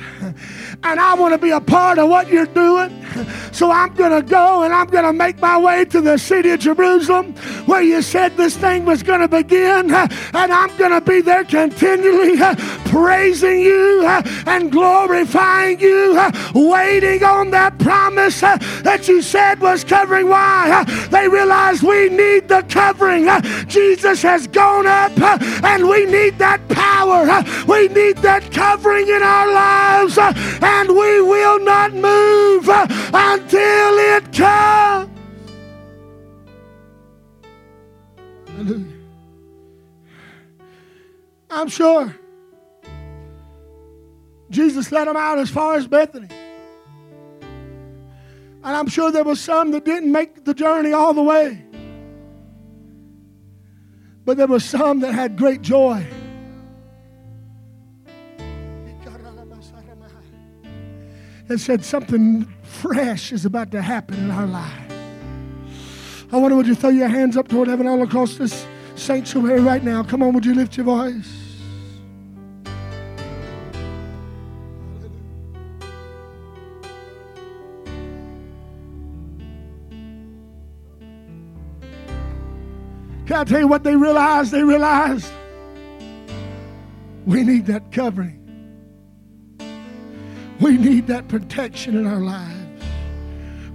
[0.84, 3.03] and I want to be a part of what you're doing.
[3.52, 6.50] So I'm going to go and I'm going to make my way to the city
[6.52, 7.34] of Jerusalem
[7.66, 9.94] where you said this thing was going to begin.
[9.94, 12.38] And I'm going to be there continually
[12.86, 16.20] praising you and glorifying you,
[16.54, 20.30] waiting on that promise that you said was covering.
[20.30, 20.84] Why?
[21.10, 23.28] They realized we need the covering.
[23.68, 25.12] Jesus has gone up
[25.64, 27.24] and we need that power.
[27.68, 32.70] We need that covering in our lives and we will not move
[33.12, 35.10] until it comes.
[38.48, 38.86] Hallelujah.
[41.50, 42.16] I'm sure
[44.50, 46.30] Jesus let them out as far as Bethany.
[48.66, 51.64] And I'm sure there was some that didn't make the journey all the way.
[54.26, 56.06] But there was some that had great joy.
[61.50, 64.94] and said something fresh is about to happen in our lives.
[66.32, 69.84] I wonder, would you throw your hands up toward heaven all across this sanctuary right
[69.84, 70.04] now?
[70.04, 71.44] Come on, would you lift your voice?
[83.26, 84.52] Can I tell you what they realized?
[84.52, 85.32] They realized
[87.26, 88.40] we need that covering.
[90.60, 92.53] We need that protection in our lives.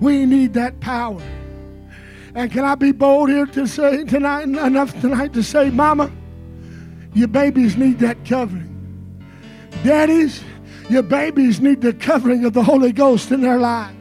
[0.01, 1.23] We need that power.
[2.35, 6.11] And can I be bold here to say tonight, enough tonight to say, Mama,
[7.15, 8.67] your babies need that covering.
[9.83, 10.43] Daddies,
[10.89, 13.59] your babies need the covering of the Holy Ghost in their.
[13.59, 13.93] Now,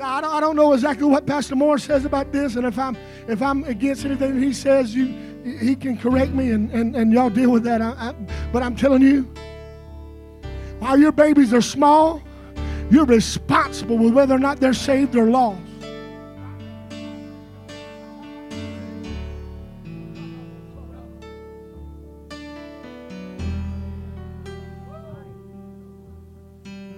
[0.00, 2.96] I don't, I don't know exactly what Pastor Moore says about this, and if I'm
[3.26, 5.06] if I'm against anything he says, you
[5.44, 7.82] he can correct me and, and, and y'all deal with that.
[7.82, 8.12] I, I,
[8.52, 9.30] but I'm telling you,
[10.84, 12.22] while your babies are small,
[12.90, 15.58] you're responsible with whether or not they're saved or lost.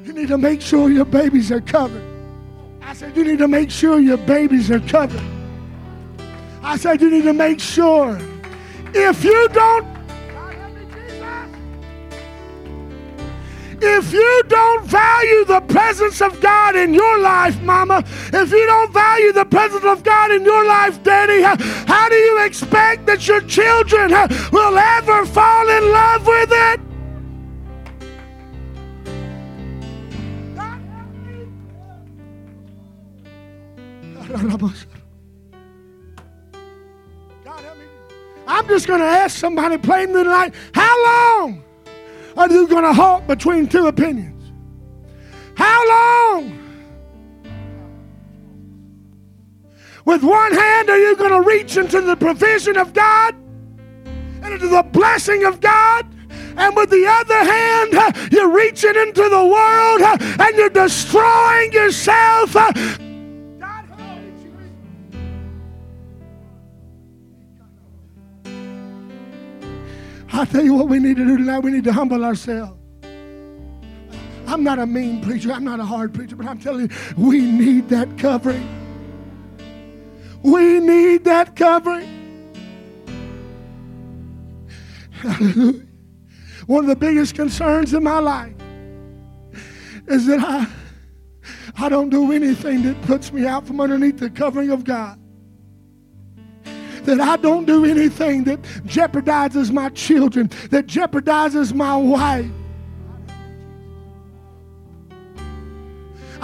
[0.04, 2.02] You need to make sure your babies are covered.
[2.82, 5.22] I said, You need to make sure your babies are covered.
[6.60, 8.18] I said, You need to make sure.
[8.92, 9.95] If you don't,
[13.80, 18.02] if you don't value the presence of God in your life, mama,
[18.32, 22.44] if you don't value the presence of God in your life, daddy, how do you
[22.44, 24.10] expect that your children
[24.52, 26.80] will ever fall in love with it?
[38.48, 41.64] I'm just going to ask somebody plainly tonight how long
[42.36, 44.52] are you going to halt between two opinions?
[45.56, 46.62] How long?
[50.04, 53.34] With one hand, are you going to reach into the provision of God
[54.42, 56.06] and into the blessing of God?
[56.58, 62.56] And with the other hand, you're reaching into the world and you're destroying yourself
[70.36, 71.60] I tell you what we need to do tonight.
[71.60, 72.78] We need to humble ourselves.
[74.46, 75.50] I'm not a mean preacher.
[75.50, 78.68] I'm not a hard preacher, but I'm telling you, we need that covering.
[80.42, 82.12] We need that covering.
[85.10, 85.86] Hallelujah.
[86.66, 88.54] One of the biggest concerns in my life
[90.06, 90.66] is that I,
[91.78, 95.18] I don't do anything that puts me out from underneath the covering of God
[97.06, 102.46] that I don't do anything that jeopardizes my children, that jeopardizes my wife.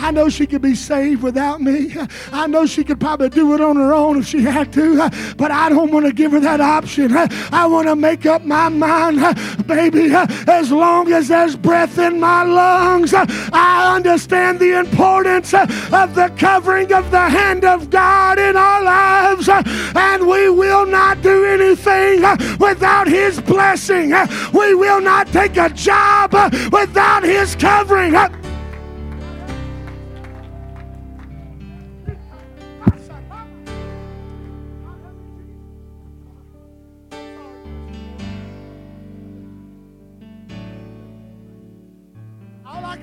[0.02, 1.94] I know she could be saved without me.
[2.32, 4.96] I know she could probably do it on her own if she had to,
[5.36, 7.16] but I don't want to give her that option.
[7.16, 9.20] I want to make up my mind,
[9.68, 13.14] baby, as long as there's breath in my lungs.
[13.14, 19.48] I understand the importance of the covering of the hand of God in our lives,
[19.48, 22.22] and we will not do anything
[22.58, 24.12] without His blessing.
[24.52, 26.32] We will not take a job
[26.72, 28.14] without His covering.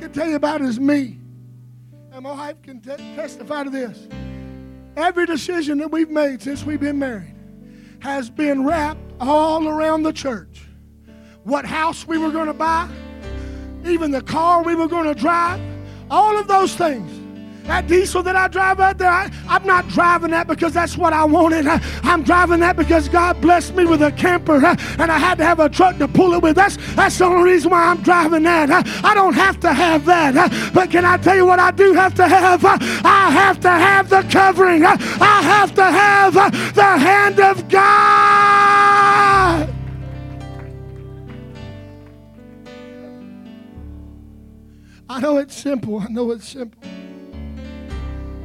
[0.09, 1.19] Can tell you about is me.
[2.11, 4.07] And my wife can t- testify to this.
[4.97, 7.35] Every decision that we've made since we've been married
[7.99, 10.67] has been wrapped all around the church.
[11.43, 12.89] What house we were going to buy,
[13.85, 15.61] even the car we were going to drive,
[16.09, 17.18] all of those things
[17.63, 21.13] that diesel that I drive out there, I, am not driving that because that's what
[21.13, 21.67] I wanted.
[21.67, 25.37] I, am driving that because God blessed me with a camper uh, and I had
[25.37, 26.55] to have a truck to pull it with.
[26.55, 28.69] That's, that's the only reason why I'm driving that.
[28.69, 28.83] Uh.
[29.03, 30.35] I don't have to have that.
[30.35, 32.65] Uh, but can I tell you what I do have to have?
[32.65, 34.83] I have to have the covering.
[34.85, 34.95] I
[35.41, 38.09] have to have the hand of God.
[45.11, 45.99] I know it's simple.
[45.99, 46.79] I know it's simple.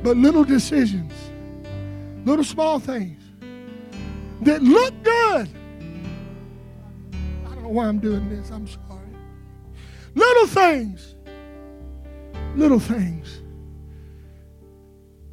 [0.04, 1.14] But little decisions,
[2.26, 3.22] little small things
[4.42, 5.48] that look good.
[7.46, 8.50] I don't know why I'm doing this.
[8.50, 9.08] I'm sorry.
[10.14, 11.14] Little things.
[12.54, 13.40] Little things.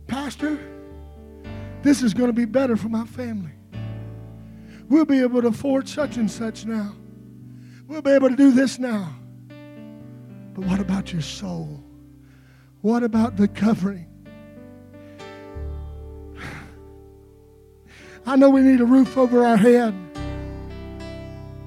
[0.07, 0.57] Pastor,
[1.81, 3.51] this is going to be better for my family.
[4.87, 6.95] We'll be able to afford such and such now.
[7.89, 9.13] We'll be able to do this now.
[10.53, 11.83] But what about your soul?
[12.79, 14.07] What about the covering?
[18.25, 19.93] I know we need a roof over our head,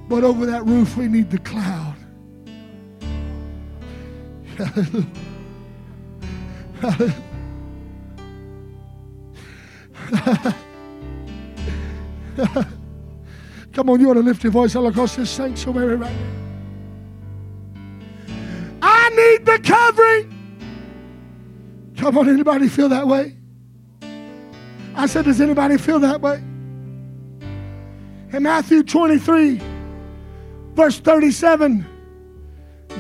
[0.09, 1.97] but over that roof we need the cloud.
[13.73, 16.45] Come on, you want to lift your voice all across this sanctuary right now.
[18.81, 20.31] I need the covering.
[21.97, 23.37] Come on, anybody feel that way?
[24.95, 26.37] I said, Does anybody feel that way?
[28.33, 29.61] In Matthew 23,
[30.75, 31.87] verse 37,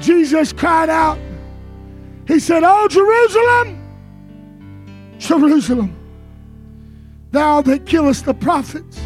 [0.00, 1.18] Jesus cried out.
[2.26, 3.80] He said, Oh, Jerusalem,
[5.18, 5.96] Jerusalem,
[7.30, 9.00] thou that killest the prophets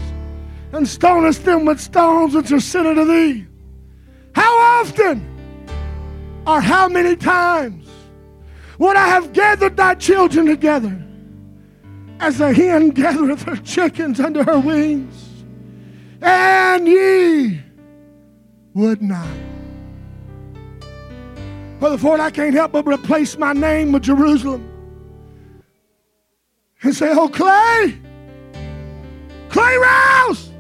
[0.73, 3.47] and stonest them with stones which are sent unto thee.
[4.35, 5.25] How often
[6.47, 7.89] or how many times
[8.79, 11.08] would I have gathered thy children together?
[12.21, 15.45] As a hen gathereth her chickens under her wings,
[16.21, 17.61] and ye
[18.75, 19.29] would not.
[21.79, 24.65] Brother Ford, I can't help but replace my name with Jerusalem.
[26.83, 27.99] and say, Oh, Clay,
[29.49, 30.51] Clay Rouse,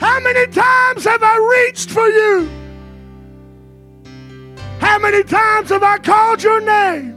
[0.00, 2.48] how many times have I reached for you?
[4.80, 7.11] How many times have I called your name?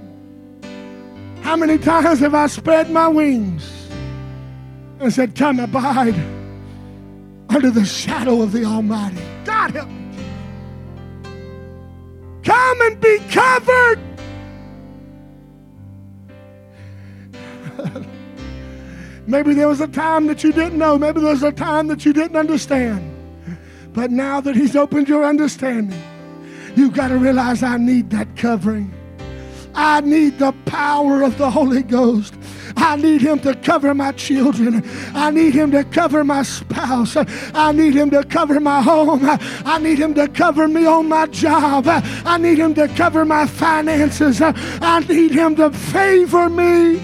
[1.46, 3.88] How many times have I spread my wings
[5.00, 6.16] and said, Come abide
[7.50, 9.22] under the shadow of the Almighty?
[9.44, 10.18] God help me.
[12.44, 14.00] Come and be covered.
[19.28, 20.98] Maybe there was a time that you didn't know.
[20.98, 23.16] Maybe there was a time that you didn't understand.
[23.94, 26.02] But now that He's opened your understanding,
[26.76, 28.92] you've got to realize I need that covering.
[29.76, 32.34] I need the power of the Holy Ghost.
[32.78, 34.84] I need him to cover my children.
[35.14, 37.16] I need him to cover my spouse.
[37.54, 39.22] I need him to cover my home.
[39.24, 41.86] I need him to cover me on my job.
[41.88, 44.42] I need him to cover my finances.
[44.42, 47.02] I need him to favor me.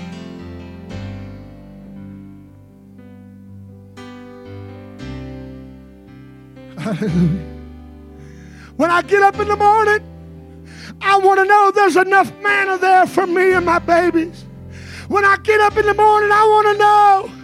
[6.78, 7.48] Hallelujah.
[8.76, 10.00] When I get up in the morning,
[11.02, 14.46] I want to know there's enough manna there for me and my babies.
[15.08, 17.42] When I get up in the morning, I want to know.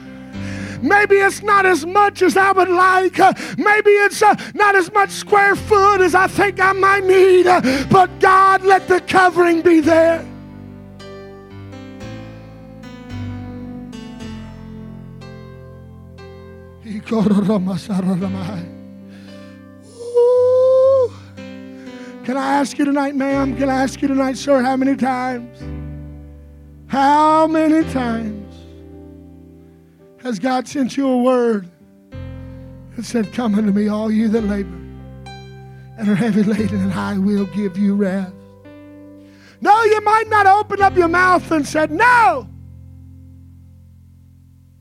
[0.82, 3.20] Maybe it's not as much as I would like.
[3.20, 7.48] Uh, maybe it's uh, not as much square foot as I think I might need.
[7.48, 10.26] Uh, but God, let the covering be there.
[19.86, 20.57] Ooh.
[22.28, 23.56] Can I ask you tonight, ma'am?
[23.56, 25.58] Can I ask you tonight, sir, how many times?
[26.88, 28.54] How many times
[30.24, 31.70] has God sent you a word
[32.98, 34.76] that said, Come unto me, all you that labor
[35.98, 38.34] and are heavy laden, and I will give you rest?
[39.62, 42.50] No, you might not open up your mouth and said, No.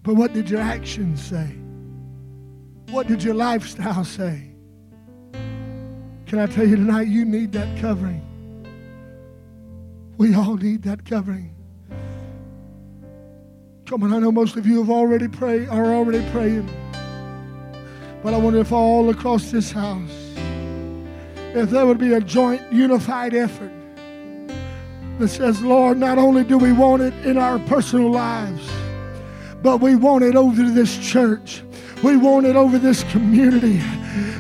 [0.03, 1.55] But what did your actions say?
[2.91, 4.56] What did your lifestyle say?
[6.27, 8.23] Can I tell you tonight, you need that covering.
[10.19, 11.55] We all need that covering.
[13.87, 16.69] Come on, I know most of you have already prayed, are already praying.
[18.25, 20.11] But I wonder if all across this house,
[21.55, 23.71] if there would be a joint, unified effort
[25.21, 28.69] that says, Lord, not only do we want it in our personal lives,
[29.63, 31.63] but we want it over this church.
[32.03, 33.81] We want it over this community.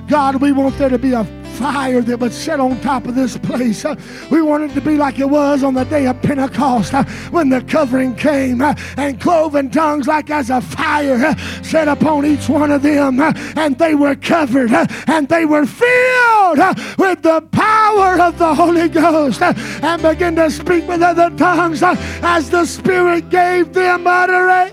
[0.08, 1.24] God, we want there to be a
[1.56, 3.84] fire that would set on top of this place.
[3.84, 3.96] Uh,
[4.30, 7.48] we want it to be like it was on the day of Pentecost uh, when
[7.48, 12.70] the covering came uh, and cloven tongues like as a fire set upon each one
[12.70, 14.70] of them and they were covered
[15.06, 16.58] and they were filled
[16.98, 22.50] with the power of the Holy Ghost and began to speak with other tongues as
[22.50, 24.72] the Spirit gave them utterance.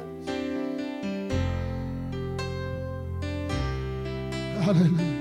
[4.64, 5.13] Hallelujah.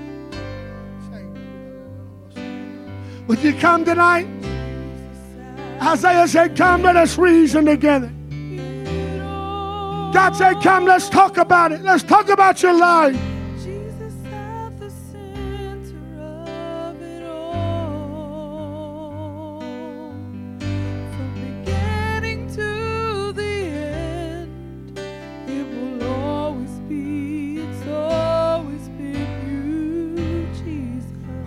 [3.29, 4.27] Would you come tonight?
[5.81, 8.13] Isaiah said, Come, let us reason together.
[10.13, 11.83] God said, Come, let's talk about it.
[11.83, 13.17] Let's talk about your life.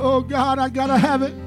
[0.08, 1.45] Oh God, I gotta have it.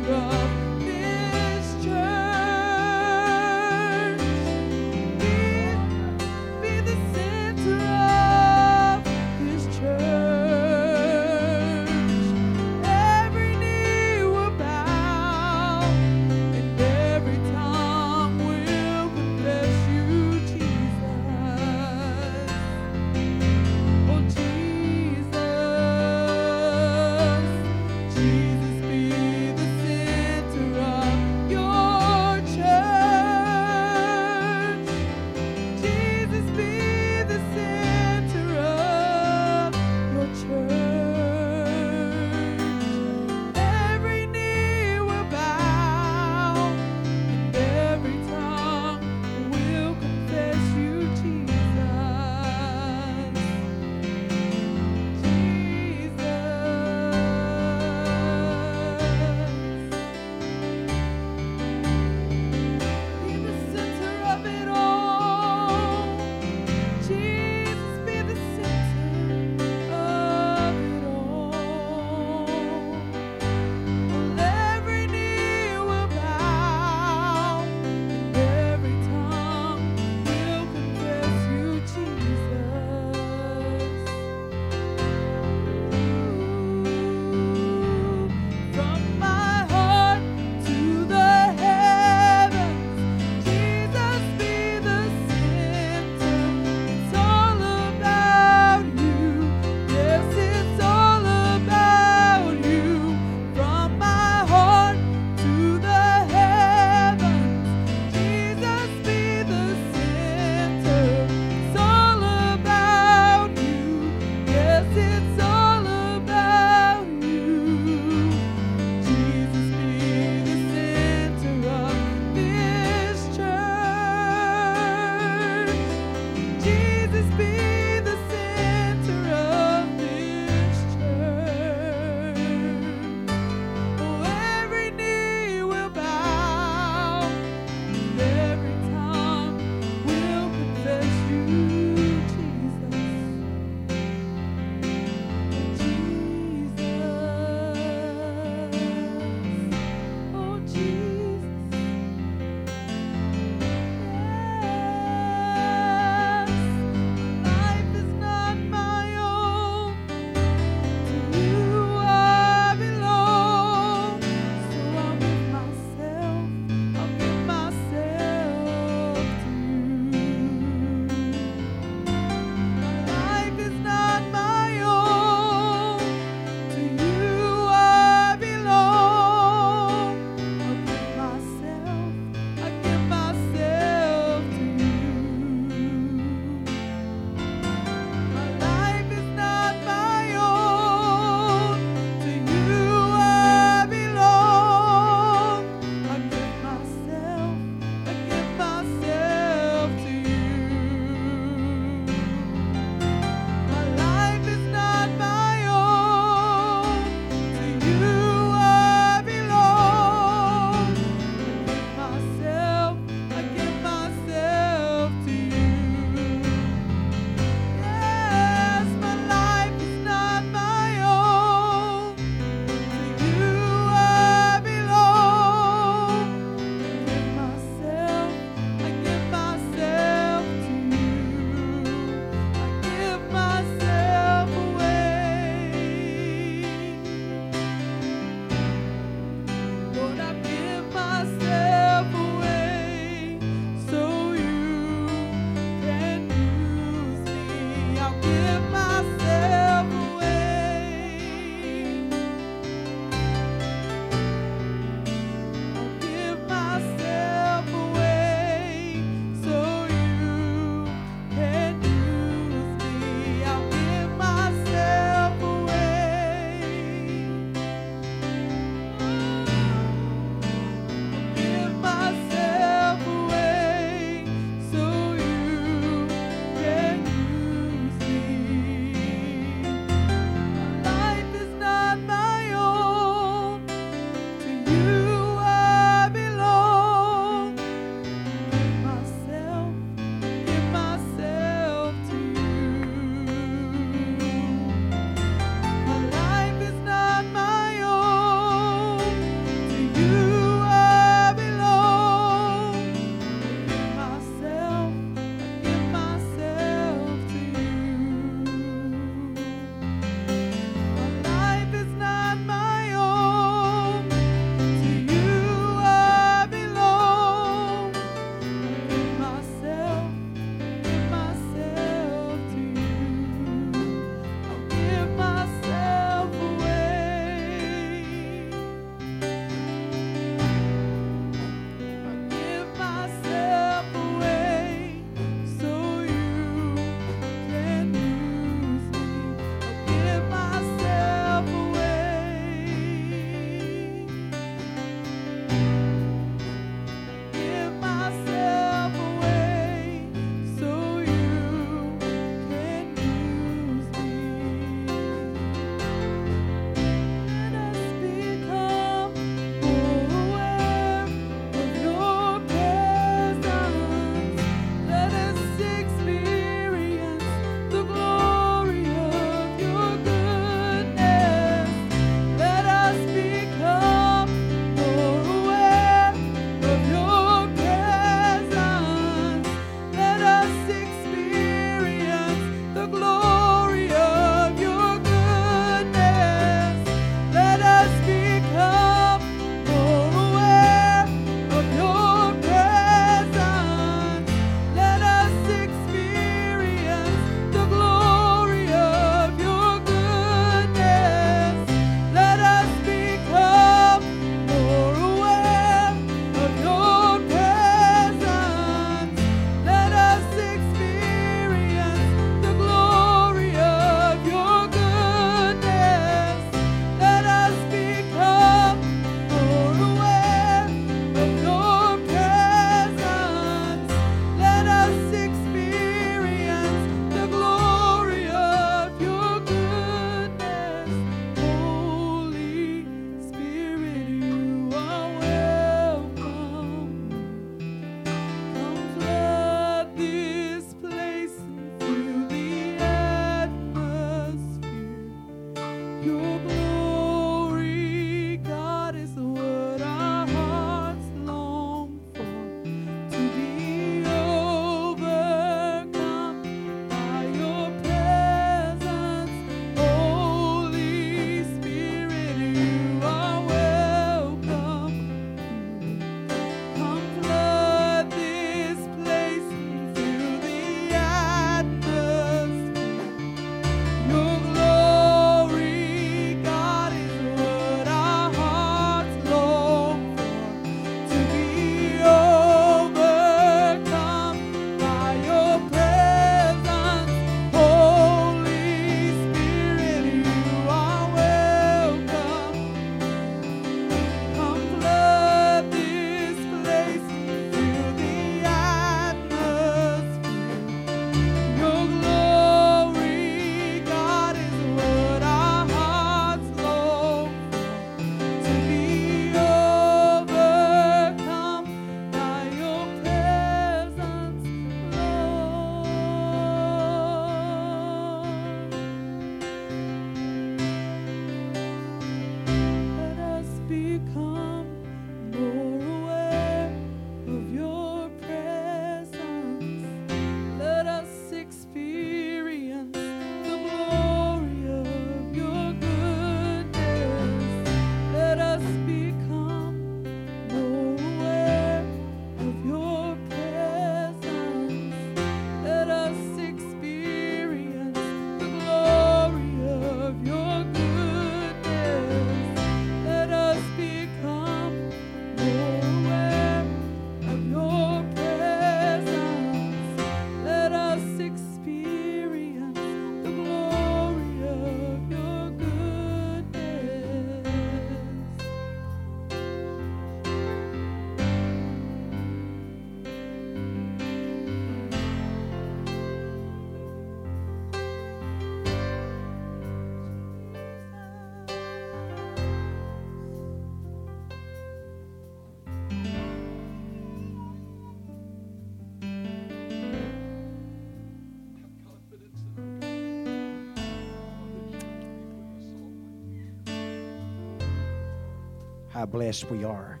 [598.98, 600.00] How blessed we are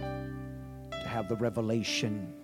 [0.00, 2.34] to have the revelation,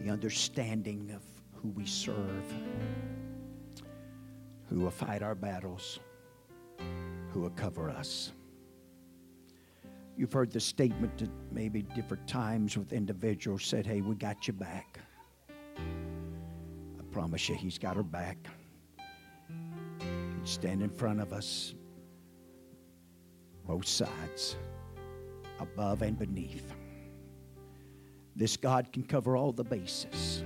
[0.00, 1.20] the understanding of
[1.60, 2.54] who we serve,
[4.70, 6.00] who will fight our battles,
[7.32, 8.32] who will cover us.
[10.16, 14.54] You've heard the statement that maybe different times with individuals said, Hey, we got you
[14.54, 15.00] back.
[15.78, 18.38] I promise you, He's got her back.
[19.98, 21.74] He'd stand in front of us,
[23.66, 24.56] both sides,
[25.60, 26.72] above and beneath.
[28.36, 30.42] This God can cover all the bases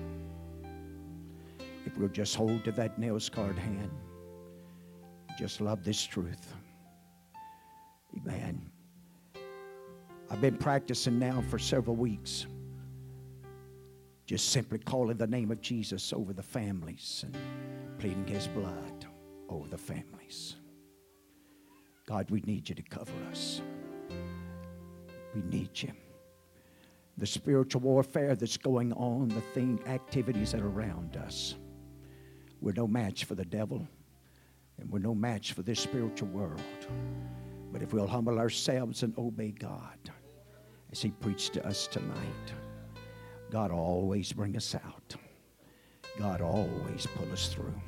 [1.87, 3.91] if we'll just hold to that nail scarred hand.
[5.39, 6.55] Just love this truth.
[8.17, 8.71] Amen.
[10.31, 12.47] I've been practicing now for several weeks.
[14.27, 17.35] Just simply calling the name of Jesus over the families and
[17.99, 19.07] pleading his blood
[19.49, 20.57] over the families.
[22.09, 23.61] God, we need you to cover us.
[25.35, 25.93] We need you.
[27.19, 31.57] The spiritual warfare that's going on, the thing, activities that are around us.
[32.63, 33.87] We're no match for the devil,
[34.79, 36.63] and we're no match for this spiritual world.
[37.71, 39.99] But if we'll humble ourselves and obey God,
[40.91, 42.55] as He preached to us tonight,
[43.51, 45.15] God will always bring us out.
[46.19, 47.79] God will always pull us through.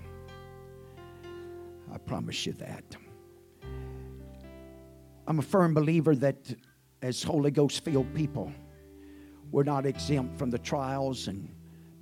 [1.90, 2.84] I promise you that.
[5.26, 6.54] I'm a firm believer that
[7.02, 8.52] as Holy Ghost filled people,
[9.50, 11.48] we're not exempt from the trials and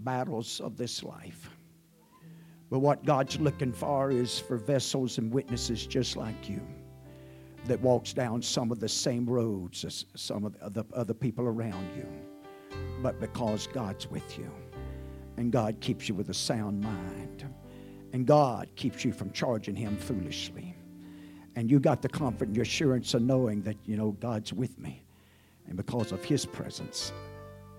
[0.01, 1.51] battles of this life.
[2.71, 6.61] But what God's looking for is for vessels and witnesses just like you
[7.67, 11.89] that walks down some of the same roads as some of the other, people around
[11.97, 12.07] you.
[13.03, 14.51] But because God's with you,
[15.37, 17.47] and God keeps you with a sound mind,
[18.13, 20.75] and God keeps you from charging Him foolishly,
[21.59, 24.79] and you got the comfort and the assurance of knowing that, you know, God's with
[24.79, 25.03] me.
[25.67, 27.13] And because of His presence,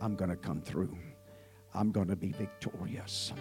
[0.02, 0.98] I'm going to come through.
[1.74, 3.32] I'm going to be victorious.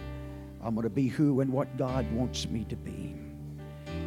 [0.63, 3.17] I'm going to be who and what God wants me to be.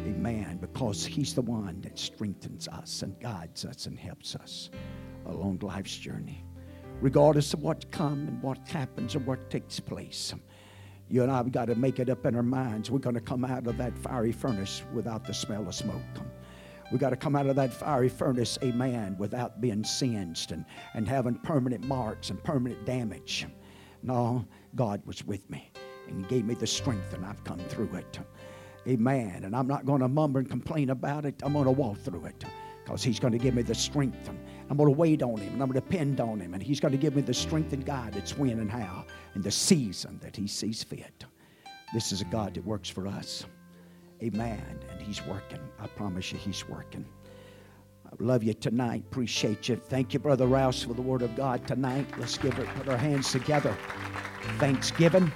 [0.07, 0.57] Amen.
[0.59, 4.71] Because He's the one that strengthens us and guides us and helps us
[5.27, 6.43] along life's journey.
[6.99, 10.33] Regardless of what comes and what happens or what takes place.
[11.09, 12.89] You and I have got to make it up in our minds.
[12.89, 16.01] We're going to come out of that fiery furnace without the smell of smoke.
[16.91, 21.07] We got to come out of that fiery furnace, amen, without being singed and, and
[21.07, 23.47] having permanent marks and permanent damage.
[24.01, 24.45] No,
[24.75, 25.71] God was with me
[26.07, 28.19] and He gave me the strength, and I've come through it.
[28.87, 29.43] Amen.
[29.43, 31.35] And I'm not going to mumble and complain about it.
[31.43, 32.43] I'm going to walk through it
[32.83, 34.29] because He's going to give me the strength.
[34.69, 36.53] I'm going to wait on Him and I'm going to depend on Him.
[36.53, 39.51] And He's going to give me the strength and guidance when and how in the
[39.51, 41.25] season that He sees fit.
[41.93, 43.45] This is a God that works for us.
[44.21, 44.79] Amen.
[44.89, 45.59] And He's working.
[45.79, 47.05] I promise you, He's working.
[48.05, 49.03] I love you tonight.
[49.07, 49.75] Appreciate you.
[49.75, 52.07] Thank you, Brother Rouse, for the Word of God tonight.
[52.17, 53.75] Let's give it, put our hands together.
[54.59, 55.31] Thanksgiving.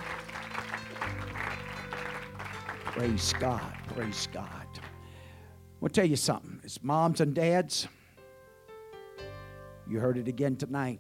[2.86, 3.74] Praise God.
[3.96, 4.68] Praise God.
[5.82, 6.60] I'll tell you something.
[6.64, 7.88] It's moms and dads.
[9.88, 11.00] You heard it again tonight.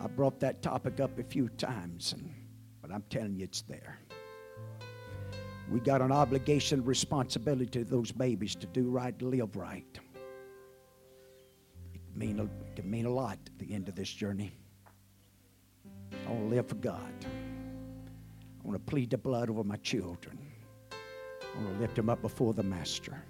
[0.00, 2.32] I brought that topic up a few times, and,
[2.80, 3.98] but I'm telling you, it's there.
[5.70, 9.98] We got an obligation, responsibility to those babies to do right, to live right.
[11.92, 14.52] It can mean, it can mean a lot at the end of this journey.
[16.26, 17.12] I want to live for God.
[17.24, 20.38] I want to plead the blood over my children.
[20.92, 23.22] I want to lift them up before the Master.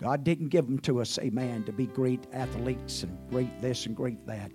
[0.00, 3.94] God didn't give them to us, amen, to be great athletes and great this and
[3.94, 4.52] great that.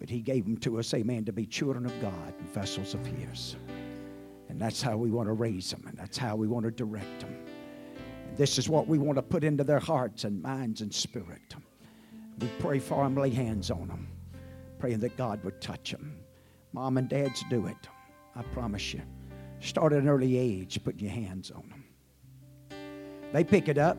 [0.00, 3.06] But He gave them to us, amen, to be children of God and vessels of
[3.06, 3.54] His.
[4.48, 7.20] And that's how we want to raise them, and that's how we want to direct
[7.20, 7.36] them.
[8.26, 11.54] And this is what we want to put into their hearts and minds and spirit.
[12.40, 14.08] We pray for them, lay hands on them,
[14.80, 16.16] praying that God would touch them.
[16.72, 17.88] Mom and dads do it.
[18.34, 19.02] I promise you.
[19.60, 21.84] Start at an early age, putting your hands on them.
[23.32, 23.96] They pick it up.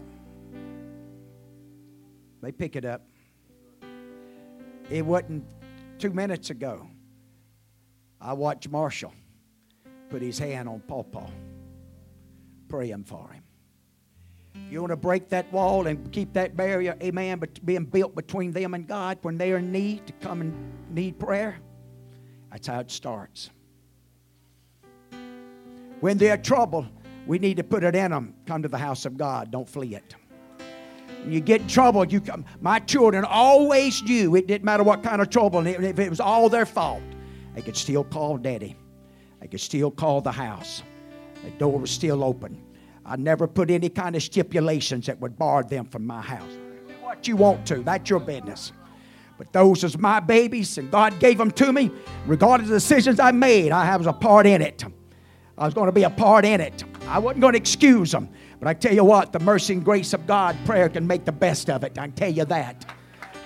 [2.46, 3.02] They pick it up.
[4.92, 5.44] It wasn't
[5.98, 6.88] two minutes ago.
[8.22, 9.12] I watched Marshall
[10.12, 11.28] put his hand on Pawpaw,
[12.70, 13.44] praying for him.
[14.70, 18.52] You want to break that wall and keep that barrier, amen, but being built between
[18.52, 20.54] them and God when they are in need to come and
[20.92, 21.58] need prayer?
[22.52, 23.50] That's how it starts.
[26.00, 26.86] When they're trouble,
[27.26, 28.36] we need to put it in them.
[28.46, 29.50] Come to the house of God.
[29.50, 30.16] Don't flee it.
[31.28, 32.22] You get in trouble, you.
[32.62, 36.20] My children always knew it didn't matter what kind of trouble, and if it was
[36.20, 37.02] all their fault,
[37.56, 38.76] they could still call daddy.
[39.42, 40.84] They could still call the house.
[41.44, 42.62] The door was still open.
[43.06, 46.52] I never put any kind of stipulations that would bar them from my house.
[46.88, 48.72] Do what you want to, that's your business.
[49.38, 51.92] But those was my babies, and God gave them to me.
[52.26, 54.84] Regardless of the decisions I made, I was a part in it.
[55.58, 56.84] I was going to be a part in it.
[57.08, 58.30] I wasn't going to excuse them.
[58.66, 61.32] But I tell you what, the mercy and grace of God, prayer can make the
[61.32, 62.00] best of it.
[62.00, 62.84] I tell you that.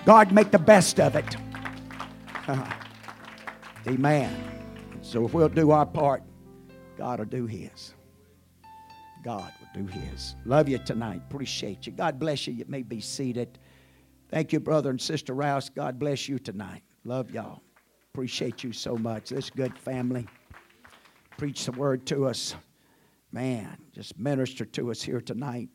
[0.05, 1.35] God make the best of it.
[3.85, 4.33] Amen.
[5.01, 6.23] So if we'll do our part,
[6.97, 7.93] God will do His.
[9.21, 10.35] God will do His.
[10.45, 11.21] Love you tonight.
[11.29, 11.91] Appreciate you.
[11.91, 12.53] God bless you.
[12.53, 13.59] You may be seated.
[14.29, 15.69] Thank you, brother and sister Rouse.
[15.69, 16.83] God bless you tonight.
[17.03, 17.61] Love y'all.
[18.13, 19.31] Appreciate you so much.
[19.31, 20.29] This good family.
[21.35, 22.55] Preach the word to us.
[23.31, 25.69] Man, just minister to us here tonight.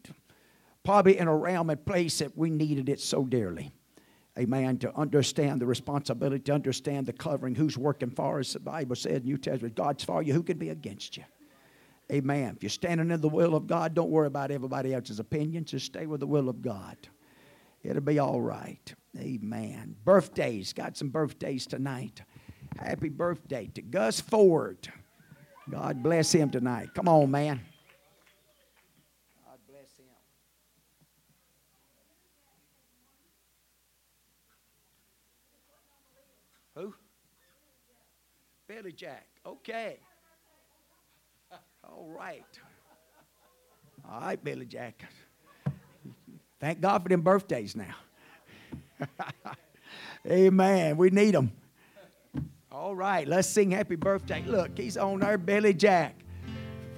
[0.83, 3.73] Probably in a realm and place that we needed it so dearly.
[4.39, 4.79] Amen.
[4.79, 8.53] To understand the responsibility, to understand the covering, who's working for us.
[8.53, 10.33] The Bible said, New Testament, God's for you.
[10.33, 11.25] Who can be against you?
[12.13, 12.55] Amen.
[12.57, 15.71] If you're standing in the will of God, don't worry about everybody else's opinions.
[15.71, 16.97] Just stay with the will of God.
[17.83, 18.95] It'll be all right.
[19.17, 19.95] Amen.
[20.05, 20.73] Birthdays.
[20.73, 22.21] Got some birthdays tonight.
[22.77, 24.89] Happy birthday to Gus Ford.
[25.71, 26.89] God bless him tonight.
[26.95, 27.61] Come on, man.
[29.47, 30.05] God bless him.
[36.77, 36.95] Who?
[38.69, 39.27] Billy Jack.
[39.47, 39.99] Okay.
[41.85, 42.45] All right.
[44.11, 45.03] All right, Billy Jack.
[46.61, 47.95] Thank God for them birthdays now.
[50.27, 50.97] Amen.
[50.97, 51.53] We need them.
[52.75, 54.43] All right, let's sing happy birthday.
[54.45, 56.17] Look, he's on there, Billy Jack.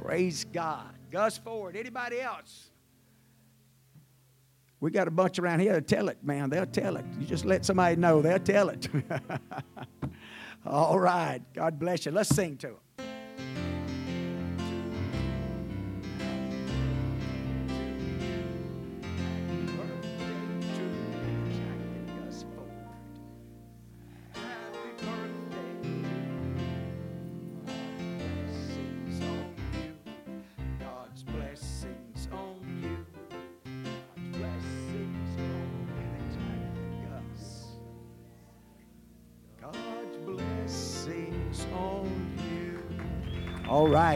[0.01, 0.89] Praise God.
[1.11, 1.77] Gus Ford.
[1.77, 2.71] Anybody else?
[4.81, 6.49] We got a bunch around here to tell it, man.
[6.49, 7.05] They'll tell it.
[7.21, 8.89] You just let somebody know, they'll tell it.
[10.67, 11.43] All right.
[11.53, 12.13] God bless you.
[12.13, 12.77] Let's sing to him.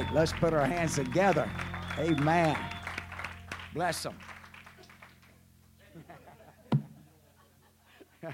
[0.03, 1.51] Right, let's put our hands together.
[1.98, 2.57] Amen.
[3.74, 4.14] Bless them.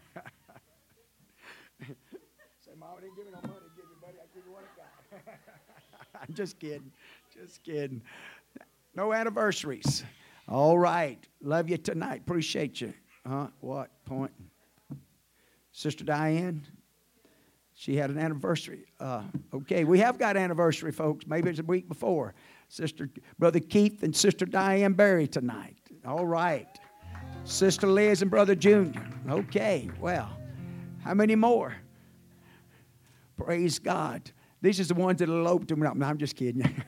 [2.60, 4.18] Say, Mama didn't give me no money, give me, buddy.
[4.18, 6.24] I give you what I got.
[6.28, 6.92] I'm just kidding.
[7.32, 8.02] Just kidding.
[8.94, 10.04] No anniversaries.
[10.48, 11.18] All right.
[11.42, 12.20] Love you tonight.
[12.20, 12.94] Appreciate you.
[13.26, 13.48] Huh?
[13.60, 13.90] What?
[14.04, 14.32] Point?
[15.72, 16.64] Sister Diane?
[17.78, 18.86] She had an anniversary.
[18.98, 19.22] Uh,
[19.52, 21.26] okay, we have got anniversary, folks.
[21.26, 22.34] Maybe it's a week before.
[22.70, 25.76] Sister, Brother Keith and Sister Diane Barry tonight.
[26.06, 26.66] All right.
[27.44, 29.06] Sister Liz and Brother Junior.
[29.28, 30.38] Okay, well,
[31.04, 31.76] how many more?
[33.36, 34.30] Praise God.
[34.62, 35.70] These are the ones that eloped.
[35.70, 36.62] No, I'm just kidding.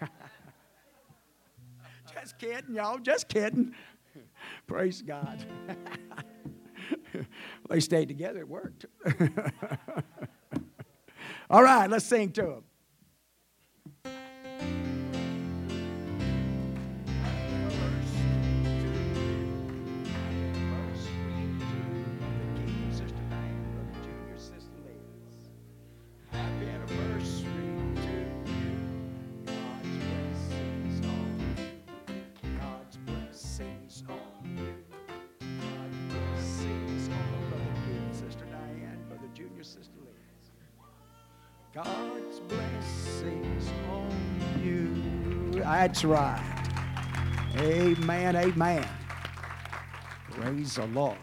[2.15, 2.97] just kidding, y'all.
[2.97, 3.75] Just kidding.
[4.67, 5.45] Praise God.
[7.69, 8.41] they stayed together.
[8.41, 8.87] It worked.
[11.51, 12.65] All right, let's sing to him.
[45.71, 46.43] That's right.
[47.59, 48.89] Amen, amen.
[50.31, 51.19] Praise the Lord.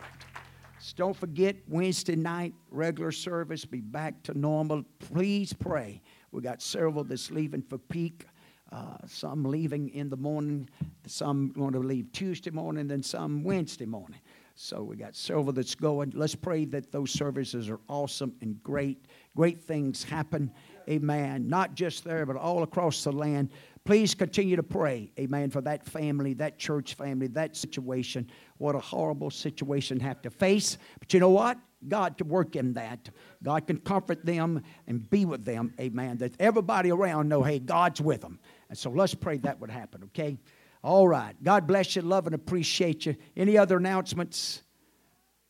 [0.78, 4.84] So don't forget, Wednesday night, regular service, be back to normal.
[5.00, 6.00] Please pray.
[6.32, 8.28] We got several that's leaving for peak.
[8.72, 10.70] Uh, some leaving in the morning,
[11.08, 14.20] some going to leave Tuesday morning, then some Wednesday morning.
[14.54, 16.14] So we got several that's going.
[16.16, 19.06] Let's pray that those services are awesome and great.
[19.36, 20.52] Great things happen.
[20.88, 21.50] Amen.
[21.50, 23.50] Not just there, but all across the land.
[23.86, 25.12] Please continue to pray.
[25.20, 25.52] Amen.
[25.52, 28.28] For that family, that church family, that situation.
[28.58, 30.80] What a horrible situation have to face.
[31.00, 31.60] But you know what?
[31.88, 33.10] God can work in that.
[33.44, 35.72] God can comfort them and be with them.
[35.80, 36.18] Amen.
[36.18, 38.40] That everybody around know, hey, God's with them.
[38.70, 40.40] And so let's pray that would happen, okay?
[40.84, 41.36] All right.
[41.44, 42.02] God bless you.
[42.02, 43.16] Love and appreciate you.
[43.38, 44.64] Any other announcements?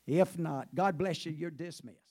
[0.07, 1.31] If not, God bless you.
[1.31, 2.04] You're dismissed.